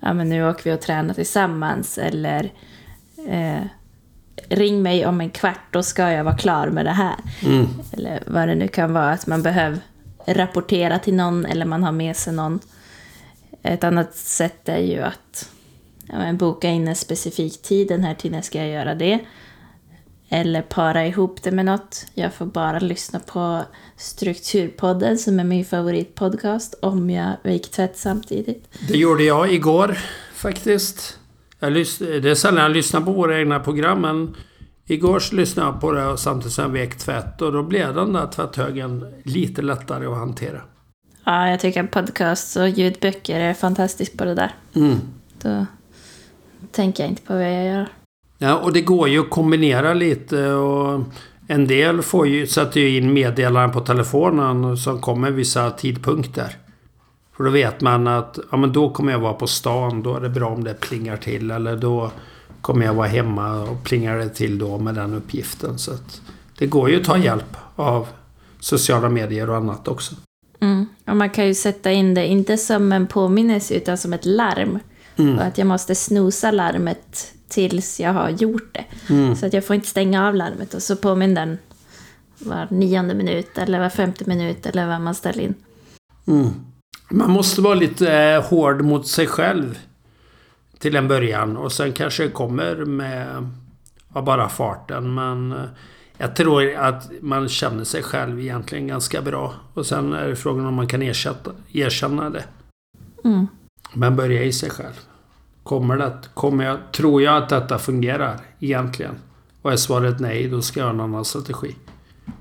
ja 0.00 0.12
men 0.12 0.28
nu 0.28 0.48
åker 0.48 0.64
vi 0.64 0.76
och 0.76 0.80
tränar 0.80 1.14
tillsammans 1.14 1.98
eller 1.98 2.52
eh, 3.28 3.62
ring 4.52 4.82
mig 4.82 5.06
om 5.06 5.20
en 5.20 5.30
kvart, 5.30 5.60
då 5.70 5.82
ska 5.82 6.10
jag 6.10 6.24
vara 6.24 6.36
klar 6.36 6.66
med 6.66 6.86
det 6.86 6.90
här. 6.90 7.16
Mm. 7.42 7.66
Eller 7.92 8.22
vad 8.26 8.48
det 8.48 8.54
nu 8.54 8.68
kan 8.68 8.92
vara, 8.92 9.10
att 9.10 9.26
man 9.26 9.42
behöver 9.42 9.78
rapportera 10.26 10.98
till 10.98 11.14
någon 11.14 11.46
eller 11.46 11.64
man 11.64 11.82
har 11.82 11.92
med 11.92 12.16
sig 12.16 12.32
någon. 12.32 12.60
Ett 13.62 13.84
annat 13.84 14.16
sätt 14.16 14.68
är 14.68 14.78
ju 14.78 15.00
att 15.00 15.48
ja, 16.06 16.32
boka 16.32 16.68
in 16.68 16.88
en 16.88 16.96
specifik 16.96 17.62
tid, 17.62 17.88
den 17.88 18.04
här 18.04 18.14
tiden 18.14 18.42
ska 18.42 18.58
jag 18.58 18.68
göra 18.68 18.94
det. 18.94 19.18
Eller 20.28 20.62
para 20.62 21.06
ihop 21.06 21.42
det 21.42 21.50
med 21.50 21.64
något. 21.64 22.06
Jag 22.14 22.34
får 22.34 22.46
bara 22.46 22.78
lyssna 22.78 23.20
på 23.20 23.62
Strukturpodden 23.96 25.18
som 25.18 25.40
är 25.40 25.44
min 25.44 25.64
favoritpodcast 25.64 26.74
om 26.82 27.10
jag 27.10 27.32
vik 27.42 27.70
tvätt 27.70 27.98
samtidigt. 27.98 28.68
Det 28.88 28.98
gjorde 28.98 29.24
jag 29.24 29.52
igår 29.52 29.98
faktiskt. 30.34 31.18
Jag 31.62 31.72
det 31.72 32.30
är 32.30 32.34
sällan 32.34 32.62
jag 32.62 32.72
lyssnar 32.72 33.00
på 33.00 33.12
våra 33.12 33.38
egna 33.38 33.60
program 33.60 34.00
men 34.00 34.36
igår 34.86 35.34
lyssnade 35.34 35.68
jag 35.68 35.80
på 35.80 35.92
det 35.92 36.18
samtidigt 36.18 36.52
som 36.52 36.64
jag 36.64 36.70
vek 36.70 36.98
tvätt 36.98 37.42
och 37.42 37.52
då 37.52 37.62
blev 37.62 37.94
den 37.94 38.12
där 38.12 38.26
tvätthögen 38.26 39.06
lite 39.24 39.62
lättare 39.62 40.06
att 40.06 40.16
hantera. 40.16 40.60
Ja, 41.24 41.48
jag 41.48 41.60
tycker 41.60 41.82
podcasts 41.82 42.56
och 42.56 42.68
ljudböcker 42.68 43.40
är 43.40 43.54
fantastiskt 43.54 44.16
på 44.16 44.24
det 44.24 44.34
där. 44.34 44.54
Mm. 44.74 44.98
Då 45.42 45.66
tänker 46.72 47.02
jag 47.02 47.10
inte 47.10 47.22
på 47.22 47.32
vad 47.32 47.44
jag 47.44 47.66
gör. 47.66 47.86
Ja, 48.38 48.56
och 48.58 48.72
det 48.72 48.82
går 48.82 49.08
ju 49.08 49.20
att 49.20 49.30
kombinera 49.30 49.94
lite 49.94 50.52
och 50.52 51.00
en 51.48 51.66
del 51.66 52.02
får 52.02 52.26
ju, 52.26 52.46
sätter 52.46 52.80
ju 52.80 52.96
in 52.96 53.12
meddelanden 53.12 53.72
på 53.72 53.80
telefonen 53.80 54.76
som 54.76 55.00
kommer 55.00 55.30
vissa 55.30 55.70
tidpunkter. 55.70 56.56
För 57.42 57.46
då 57.46 57.52
vet 57.52 57.80
man 57.80 58.06
att 58.06 58.38
ja, 58.50 58.56
men 58.56 58.72
då 58.72 58.90
kommer 58.90 59.12
jag 59.12 59.18
vara 59.18 59.34
på 59.34 59.46
stan. 59.46 60.02
Då 60.02 60.16
är 60.16 60.20
det 60.20 60.28
bra 60.28 60.48
om 60.48 60.64
det 60.64 60.74
plingar 60.74 61.16
till. 61.16 61.50
Eller 61.50 61.76
då 61.76 62.10
kommer 62.60 62.86
jag 62.86 62.94
vara 62.94 63.06
hemma 63.06 63.62
och 63.62 63.84
plingar 63.84 64.18
det 64.18 64.28
till 64.28 64.58
då 64.58 64.78
med 64.78 64.94
den 64.94 65.14
uppgiften. 65.14 65.78
Så 65.78 65.92
det 66.58 66.66
går 66.66 66.90
ju 66.90 67.00
att 67.00 67.04
ta 67.04 67.18
hjälp 67.18 67.56
av 67.76 68.08
sociala 68.60 69.08
medier 69.08 69.50
och 69.50 69.56
annat 69.56 69.88
också. 69.88 70.14
Mm. 70.60 70.86
Och 71.06 71.16
man 71.16 71.30
kan 71.30 71.46
ju 71.46 71.54
sätta 71.54 71.92
in 71.92 72.14
det, 72.14 72.26
inte 72.26 72.56
som 72.56 72.92
en 72.92 73.06
påminnelse 73.06 73.74
utan 73.74 73.98
som 73.98 74.12
ett 74.12 74.24
larm. 74.24 74.78
Mm. 75.16 75.38
Och 75.38 75.44
att 75.44 75.58
jag 75.58 75.66
måste 75.66 75.94
snosa 75.94 76.50
larmet 76.50 77.34
tills 77.48 78.00
jag 78.00 78.12
har 78.12 78.30
gjort 78.30 78.70
det. 78.72 78.84
Mm. 79.14 79.36
Så 79.36 79.46
att 79.46 79.52
jag 79.52 79.66
får 79.66 79.76
inte 79.76 79.88
stänga 79.88 80.28
av 80.28 80.34
larmet 80.34 80.74
och 80.74 80.82
så 80.82 80.96
påminner 80.96 81.46
den 81.46 81.58
var 82.38 82.66
nionde 82.70 83.14
minut 83.14 83.58
eller 83.58 83.80
var 83.80 83.88
femte 83.88 84.24
minut 84.28 84.66
eller 84.66 84.86
vad 84.86 85.00
man 85.00 85.14
ställer 85.14 85.42
in. 85.42 85.54
Mm. 86.26 86.50
Man 87.10 87.30
måste 87.30 87.60
vara 87.60 87.74
lite 87.74 88.12
eh, 88.12 88.42
hård 88.42 88.82
mot 88.82 89.06
sig 89.06 89.26
själv 89.26 89.78
till 90.78 90.96
en 90.96 91.08
början 91.08 91.56
och 91.56 91.72
sen 91.72 91.92
kanske 91.92 92.22
det 92.22 92.30
kommer 92.30 92.76
med 92.76 93.48
ja, 94.14 94.22
bara 94.22 94.48
farten. 94.48 95.14
Men 95.14 95.52
eh, 95.52 95.64
jag 96.18 96.36
tror 96.36 96.74
att 96.74 97.10
man 97.20 97.48
känner 97.48 97.84
sig 97.84 98.02
själv 98.02 98.40
egentligen 98.40 98.86
ganska 98.86 99.22
bra. 99.22 99.54
Och 99.74 99.86
sen 99.86 100.12
är 100.12 100.28
det 100.28 100.36
frågan 100.36 100.66
om 100.66 100.74
man 100.74 100.88
kan 100.88 101.02
ersätta, 101.02 101.50
erkänna 101.72 102.30
det. 102.30 102.44
Mm. 103.24 103.46
Men 103.92 104.16
börja 104.16 104.42
i 104.42 104.52
sig 104.52 104.70
själv. 104.70 105.00
Kommer 105.62 105.96
det, 105.96 106.18
kommer 106.34 106.64
jag, 106.64 106.78
tror 106.92 107.22
jag 107.22 107.42
att 107.42 107.48
detta 107.48 107.78
fungerar 107.78 108.40
egentligen? 108.60 109.14
Och 109.62 109.72
är 109.72 109.76
svaret 109.76 110.20
nej, 110.20 110.48
då 110.48 110.62
ska 110.62 110.80
jag 110.80 110.86
ha 110.86 110.94
en 110.94 111.00
annan 111.00 111.24
strategi. 111.24 111.76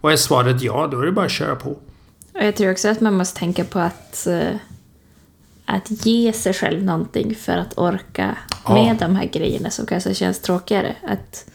Och 0.02 0.12
är 0.12 0.16
svaret 0.16 0.62
ja, 0.62 0.88
då 0.92 1.00
är 1.00 1.06
det 1.06 1.12
bara 1.12 1.26
att 1.26 1.32
köra 1.32 1.56
på. 1.56 1.78
Och 2.34 2.44
jag 2.44 2.56
tror 2.56 2.72
också 2.72 2.88
att 2.88 3.02
man 3.02 3.14
måste 3.14 3.40
tänka 3.40 3.64
på 3.64 3.80
att, 3.80 4.28
uh, 4.30 4.56
att 5.66 6.06
ge 6.06 6.34
sig 6.34 6.54
själv 6.54 6.84
någonting 6.84 7.36
för 7.36 7.58
att 7.58 7.78
orka 7.78 8.38
ja. 8.66 8.74
med 8.74 8.98
de 8.98 9.16
här 9.16 9.26
grejerna 9.26 9.70
som 9.70 9.86
kanske 9.86 10.14
känns 10.14 10.40
tråkigare. 10.40 10.96
Att 11.08 11.46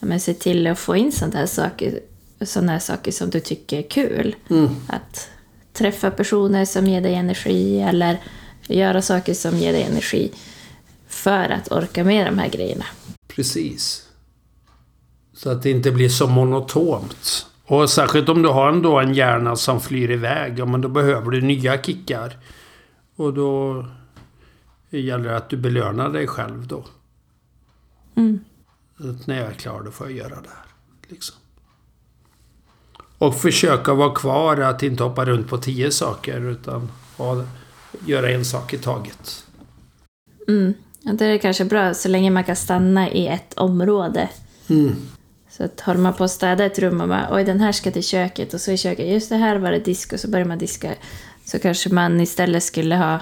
men, 0.00 0.20
se 0.20 0.34
till 0.34 0.66
att 0.66 0.78
få 0.78 0.96
in 0.96 1.12
sådana 1.12 1.38
här 1.38 1.46
saker, 1.46 2.00
sådana 2.40 2.72
här 2.72 2.78
saker 2.78 3.12
som 3.12 3.30
du 3.30 3.40
tycker 3.40 3.78
är 3.78 3.90
kul. 3.90 4.36
Mm. 4.50 4.68
Att 4.88 5.28
träffa 5.72 6.10
personer 6.10 6.64
som 6.64 6.86
ger 6.86 7.00
dig 7.00 7.14
energi 7.14 7.80
eller 7.80 8.20
göra 8.66 9.02
saker 9.02 9.34
som 9.34 9.56
ger 9.56 9.72
dig 9.72 9.82
energi 9.82 10.32
för 11.08 11.50
att 11.50 11.72
orka 11.72 12.04
med 12.04 12.26
de 12.26 12.38
här 12.38 12.48
grejerna. 12.48 12.84
Precis. 13.26 14.06
Så 15.34 15.50
att 15.50 15.62
det 15.62 15.70
inte 15.70 15.90
blir 15.90 16.08
så 16.08 16.26
monotont. 16.26 17.46
Och 17.66 17.90
särskilt 17.90 18.28
om 18.28 18.42
du 18.42 18.48
har 18.48 18.68
ändå 18.68 19.00
en 19.00 19.14
hjärna 19.14 19.56
som 19.56 19.80
flyr 19.80 20.10
iväg. 20.10 20.58
Ja, 20.58 20.66
men 20.66 20.80
då 20.80 20.88
behöver 20.88 21.30
du 21.30 21.40
nya 21.40 21.82
kickar. 21.82 22.36
Och 23.16 23.34
då 23.34 23.84
gäller 24.90 25.28
det 25.28 25.36
att 25.36 25.50
du 25.50 25.56
belönar 25.56 26.08
dig 26.08 26.26
själv 26.26 26.66
då. 26.66 26.84
Mm. 28.16 28.40
Att 28.96 29.26
när 29.26 29.36
jag 29.36 29.46
är 29.46 29.54
klar 29.54 29.82
då 29.84 29.90
får 29.90 30.10
jag 30.10 30.16
göra 30.16 30.40
det 30.40 30.48
här. 30.48 30.66
Liksom. 31.08 31.36
Och 33.18 33.34
försöka 33.34 33.94
vara 33.94 34.14
kvar, 34.14 34.56
att 34.56 34.82
inte 34.82 35.02
hoppa 35.02 35.24
runt 35.24 35.48
på 35.48 35.58
tio 35.58 35.90
saker 35.90 36.40
utan 36.40 36.90
ha, 37.16 37.44
göra 38.06 38.30
en 38.30 38.44
sak 38.44 38.74
i 38.74 38.78
taget. 38.78 39.44
Mm. 40.48 40.74
Det 41.02 41.24
är 41.24 41.38
kanske 41.38 41.64
bra 41.64 41.94
så 41.94 42.08
länge 42.08 42.30
man 42.30 42.44
kan 42.44 42.56
stanna 42.56 43.10
i 43.10 43.26
ett 43.28 43.54
område. 43.54 44.28
Mm. 44.68 44.94
Så 45.56 45.64
att 45.64 45.80
håller 45.80 46.00
man 46.00 46.14
på 46.14 46.24
att 46.24 46.30
städa 46.30 46.64
ett 46.64 46.78
rum 46.78 47.00
och 47.00 47.08
bara 47.08 47.28
oj 47.30 47.44
den 47.44 47.60
här 47.60 47.72
ska 47.72 47.90
till 47.90 48.02
köket 48.02 48.54
och 48.54 48.60
så 48.60 48.70
i 48.70 48.76
köket, 48.76 49.08
just 49.08 49.28
det 49.28 49.36
här 49.36 49.58
var 49.58 49.70
det 49.70 49.78
disk 49.78 50.12
och 50.12 50.20
så 50.20 50.28
börjar 50.28 50.46
man 50.46 50.58
diska. 50.58 50.94
Så 51.44 51.58
kanske 51.58 51.90
man 51.90 52.20
istället 52.20 52.62
skulle 52.62 52.96
ha 52.96 53.20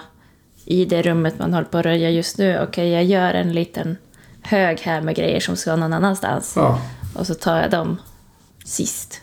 i 0.64 0.84
det 0.84 1.02
rummet 1.02 1.38
man 1.38 1.54
håller 1.54 1.66
på 1.66 1.78
att 1.78 1.84
röja 1.84 2.10
just 2.10 2.38
nu, 2.38 2.54
okej 2.54 2.68
okay, 2.68 2.88
jag 2.88 3.04
gör 3.04 3.34
en 3.34 3.52
liten 3.52 3.96
hög 4.42 4.80
här 4.80 5.00
med 5.00 5.16
grejer 5.16 5.40
som 5.40 5.56
ska 5.56 5.76
någon 5.76 5.92
annanstans. 5.92 6.52
Ja. 6.56 6.80
Och 7.14 7.26
så 7.26 7.34
tar 7.34 7.60
jag 7.60 7.70
dem 7.70 7.96
sist. 8.64 9.20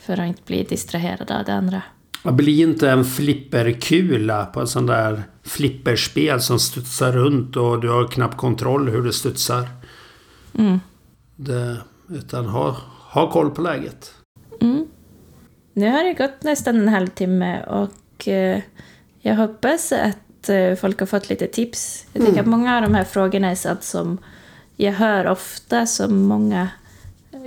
För 0.00 0.20
att 0.20 0.26
inte 0.26 0.42
bli 0.46 0.62
distraherad 0.62 1.30
av 1.30 1.44
det 1.44 1.52
andra. 1.52 1.82
Bli 2.22 2.60
inte 2.60 2.90
en 2.90 3.04
flipperkula 3.04 4.46
på 4.46 4.60
en 4.60 4.68
sån 4.68 4.86
där 4.86 5.22
flipperspel 5.42 6.40
som 6.40 6.58
studsar 6.58 7.12
runt 7.12 7.56
och 7.56 7.80
du 7.80 7.88
har 7.88 8.08
knappt 8.08 8.36
kontroll 8.36 8.88
hur 8.88 9.02
det 9.02 9.12
studsar. 9.12 9.68
Mm. 10.58 10.80
Det, 11.36 11.76
utan 12.08 12.46
ha, 12.46 12.76
ha 13.10 13.30
koll 13.30 13.50
på 13.50 13.62
läget. 13.62 14.14
Mm. 14.60 14.86
Nu 15.72 15.90
har 15.90 16.04
det 16.04 16.14
gått 16.14 16.42
nästan 16.42 16.76
en 16.76 16.88
halvtimme 16.88 17.64
och 17.64 18.28
eh, 18.28 18.60
jag 19.20 19.36
hoppas 19.36 19.92
att 19.92 20.48
eh, 20.48 20.74
folk 20.74 21.00
har 21.00 21.06
fått 21.06 21.28
lite 21.28 21.46
tips. 21.46 22.06
Jag 22.12 22.22
tycker 22.22 22.38
mm. 22.38 22.40
att 22.40 22.58
många 22.58 22.76
av 22.76 22.82
de 22.82 22.94
här 22.94 23.04
frågorna 23.04 23.50
är 23.50 23.54
sånt 23.54 23.82
som 23.82 24.18
jag 24.76 24.92
hör 24.92 25.26
ofta 25.26 25.86
som 25.86 26.22
många 26.22 26.68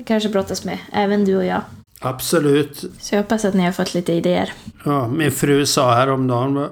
kanske 0.06 0.30
brottas 0.30 0.66
med, 0.66 0.78
även 0.92 1.26
du 1.26 1.36
och 1.36 1.46
jag. 1.46 1.62
Absolut. 2.00 2.84
Så 3.00 3.16
jag 3.16 3.22
hoppas 3.22 3.46
att 3.46 3.54
ni 3.54 3.64
har 3.64 3.72
fått 3.72 3.94
lite 3.94 4.14
idéer. 4.14 4.54
Ja, 4.86 5.08
min 5.08 5.32
fru 5.32 5.66
sa 5.66 5.94
häromdagen 5.94 6.70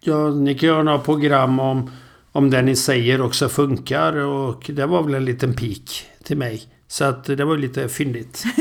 Ja, 0.00 0.30
ni 0.30 0.54
kan 0.54 0.68
göra 0.68 0.82
några 0.82 0.98
program 0.98 1.60
om, 1.60 1.90
om 2.32 2.50
det 2.50 2.62
ni 2.62 2.76
säger 2.76 3.20
också 3.20 3.48
funkar 3.48 4.12
och 4.12 4.70
det 4.74 4.86
var 4.86 5.02
väl 5.02 5.14
en 5.14 5.24
liten 5.24 5.54
pik 5.54 6.06
till 6.22 6.36
mig. 6.36 6.62
Så 6.88 7.04
att 7.04 7.24
det 7.24 7.44
var 7.44 7.56
lite 7.56 7.88
fyndigt. 7.88 8.44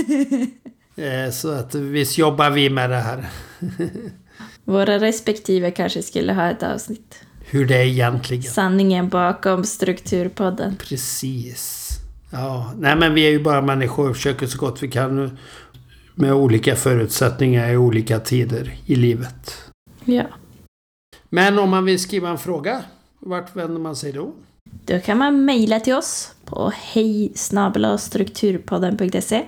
Eh, 0.98 1.32
Så 1.32 1.52
att 1.52 1.76
visst 1.76 2.18
jobbar 2.18 2.50
vi 2.50 2.70
med 2.70 2.90
det 2.90 2.96
här. 2.96 3.30
Våra 4.64 5.00
respektive 5.00 5.72
kanske 5.72 6.04
skulle 6.04 6.34
ha 6.34 6.50
ett 6.50 6.64
avsnitt. 6.64 7.20
Hur 7.40 7.66
det 7.66 7.76
är 7.78 7.86
egentligen. 7.86 8.44
Sanningen 8.44 9.10
bakom 9.10 9.64
Strukturpodden. 9.64 10.76
Precis. 10.76 11.90
Ja, 12.32 12.74
nej 12.80 12.96
men 12.96 13.14
vi 13.14 13.22
är 13.28 13.30
ju 13.30 13.44
bara 13.44 13.62
människor 13.62 14.10
och 14.10 14.16
försöker 14.16 14.48
så 14.48 14.58
gott 14.58 14.84
vi 14.84 14.88
kan 14.88 15.38
med 16.16 16.34
olika 16.34 16.76
förutsättningar 16.76 17.70
i 17.72 17.78
olika 17.78 18.20
tider 18.20 18.74
i 18.86 18.96
livet. 18.96 19.58
Ja. 20.06 20.24
Men 21.30 21.60
om 21.60 21.70
man 21.70 21.86
vill 21.86 22.00
skriva 22.00 22.30
en 22.30 22.38
fråga, 22.38 22.84
vart 23.20 23.56
vänder 23.56 23.80
man 23.80 23.96
sig 23.96 24.12
då? 24.12 24.34
Då 24.86 25.00
kan 25.00 25.18
man 25.18 25.46
mejla 25.46 25.80
till 25.80 25.96
oss 25.96 26.32
på 26.46 26.72
hej 26.76 27.32
strukturpodden.se 27.98 29.46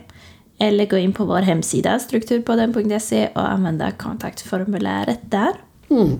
eller 0.59 0.85
gå 0.85 0.97
in 0.97 1.13
på 1.13 1.25
vår 1.25 1.39
hemsida 1.39 1.99
strukturpodden.se 1.99 3.29
och 3.35 3.49
använda 3.49 3.91
kontaktformuläret 3.91 5.19
där. 5.23 5.53
Mm. 5.89 6.19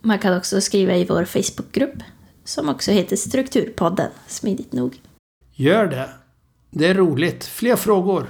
Man 0.00 0.18
kan 0.18 0.36
också 0.36 0.60
skriva 0.60 0.96
i 0.96 1.04
vår 1.04 1.24
Facebookgrupp 1.24 2.02
som 2.44 2.68
också 2.68 2.90
heter 2.90 3.16
Strukturpodden, 3.16 4.10
smidigt 4.26 4.72
nog. 4.72 5.00
Gör 5.52 5.86
det. 5.86 6.08
Det 6.76 6.86
är 6.86 6.94
roligt. 6.94 7.44
Fler 7.44 7.76
frågor. 7.76 8.26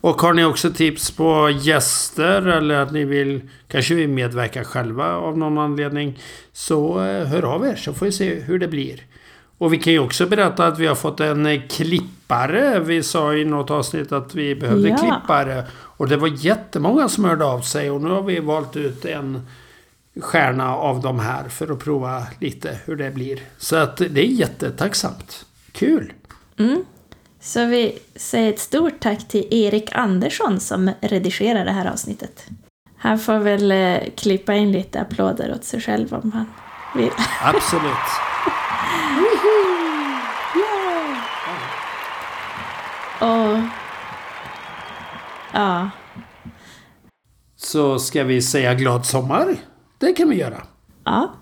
Och 0.00 0.22
har 0.22 0.32
ni 0.32 0.44
också 0.44 0.70
tips 0.70 1.10
på 1.10 1.50
gäster 1.62 2.42
eller 2.46 2.74
att 2.74 2.92
ni 2.92 3.04
vill 3.04 3.40
kanske 3.68 3.94
vill 3.94 4.08
medverka 4.08 4.64
själva 4.64 5.14
av 5.16 5.38
någon 5.38 5.58
anledning. 5.58 6.18
Så 6.52 7.04
eh, 7.04 7.26
hör 7.26 7.42
av 7.54 7.66
er 7.66 7.74
så 7.76 7.92
får 7.94 8.06
vi 8.06 8.12
se 8.12 8.34
hur 8.40 8.58
det 8.58 8.68
blir. 8.68 9.02
Och 9.58 9.72
vi 9.72 9.78
kan 9.78 9.92
ju 9.92 9.98
också 9.98 10.26
berätta 10.26 10.66
att 10.66 10.78
vi 10.78 10.86
har 10.86 10.94
fått 10.94 11.20
en 11.20 11.68
klippare. 11.68 12.80
Vi 12.80 13.02
sa 13.02 13.34
i 13.34 13.44
något 13.44 13.70
avsnitt 13.70 14.12
att 14.12 14.34
vi 14.34 14.54
behövde 14.54 14.88
Ja. 14.88 14.96
klippare. 14.96 15.64
Och 15.72 16.08
det 16.08 16.16
var 16.16 16.28
jättemånga 16.28 17.08
som 17.08 17.24
hörde 17.24 17.44
av 17.44 17.60
sig 17.60 17.90
och 17.90 18.00
nu 18.02 18.08
har 18.10 18.22
vi 18.22 18.40
valt 18.40 18.76
ut 18.76 19.04
en 19.04 19.46
stjärna 20.20 20.74
av 20.76 21.00
de 21.00 21.18
här 21.20 21.48
för 21.48 21.72
att 21.72 21.78
prova 21.78 22.22
lite 22.40 22.78
hur 22.84 22.96
det 22.96 23.10
blir. 23.10 23.40
Så 23.58 23.76
att 23.76 23.96
det 23.96 24.20
är 24.20 24.24
jättetacksamt. 24.24 25.44
Kul! 25.72 26.12
Så 27.40 27.66
vi 27.66 27.98
säger 28.14 28.52
ett 28.52 28.58
stort 28.58 29.00
tack 29.00 29.28
till 29.28 29.46
Erik 29.50 29.96
Andersson 29.96 30.60
som 30.60 30.90
redigerar 31.00 31.64
det 31.64 31.72
här 31.72 31.92
avsnittet. 31.92 32.46
Han 32.96 33.18
får 33.18 33.38
väl 33.38 33.72
eh, 33.72 33.98
klippa 34.16 34.54
in 34.54 34.72
lite 34.72 35.00
applåder 35.00 35.54
åt 35.54 35.64
sig 35.64 35.80
själv 35.80 36.14
om 36.14 36.32
han 36.32 36.46
vill. 36.94 37.10
Absolut. 37.42 37.84
Och... 43.20 43.58
Ja. 45.52 45.90
Så 47.56 47.98
ska 47.98 48.24
vi 48.24 48.42
säga 48.42 48.74
glad 48.74 49.06
sommar? 49.06 49.56
Det 49.98 50.12
kan 50.12 50.28
vi 50.28 50.36
göra. 50.36 50.62
Ja. 51.04 51.34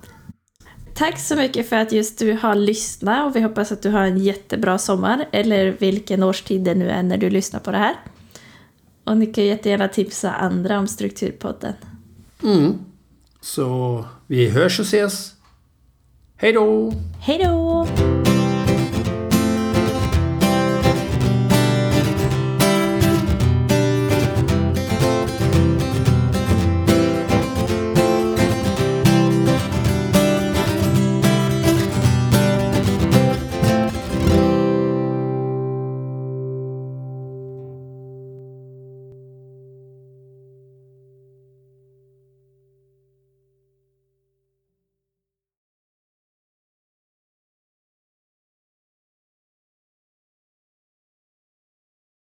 Tack 0.98 1.18
så 1.18 1.36
mycket 1.36 1.68
för 1.68 1.76
att 1.76 1.92
just 1.92 2.18
du 2.18 2.32
har 2.32 2.54
lyssnat 2.54 3.26
och 3.26 3.36
vi 3.36 3.40
hoppas 3.40 3.72
att 3.72 3.82
du 3.82 3.90
har 3.90 4.02
en 4.02 4.18
jättebra 4.18 4.78
sommar 4.78 5.28
eller 5.32 5.76
vilken 5.78 6.22
årstid 6.22 6.60
det 6.60 6.74
nu 6.74 6.90
är 6.90 7.02
när 7.02 7.16
du 7.16 7.30
lyssnar 7.30 7.60
på 7.60 7.70
det 7.70 7.78
här. 7.78 7.94
Och 9.04 9.16
ni 9.16 9.26
kan 9.26 9.44
jättegärna 9.44 9.88
tipsa 9.88 10.32
andra 10.32 10.78
om 10.78 10.88
Strukturpodden. 10.88 11.72
Mm. 12.42 12.78
Så 13.40 14.04
vi 14.26 14.48
hörs 14.48 14.80
och 14.80 14.86
ses. 14.86 15.34
Hej 16.36 16.52
då! 16.52 16.92
Hej 17.20 17.44
då! 17.44 17.86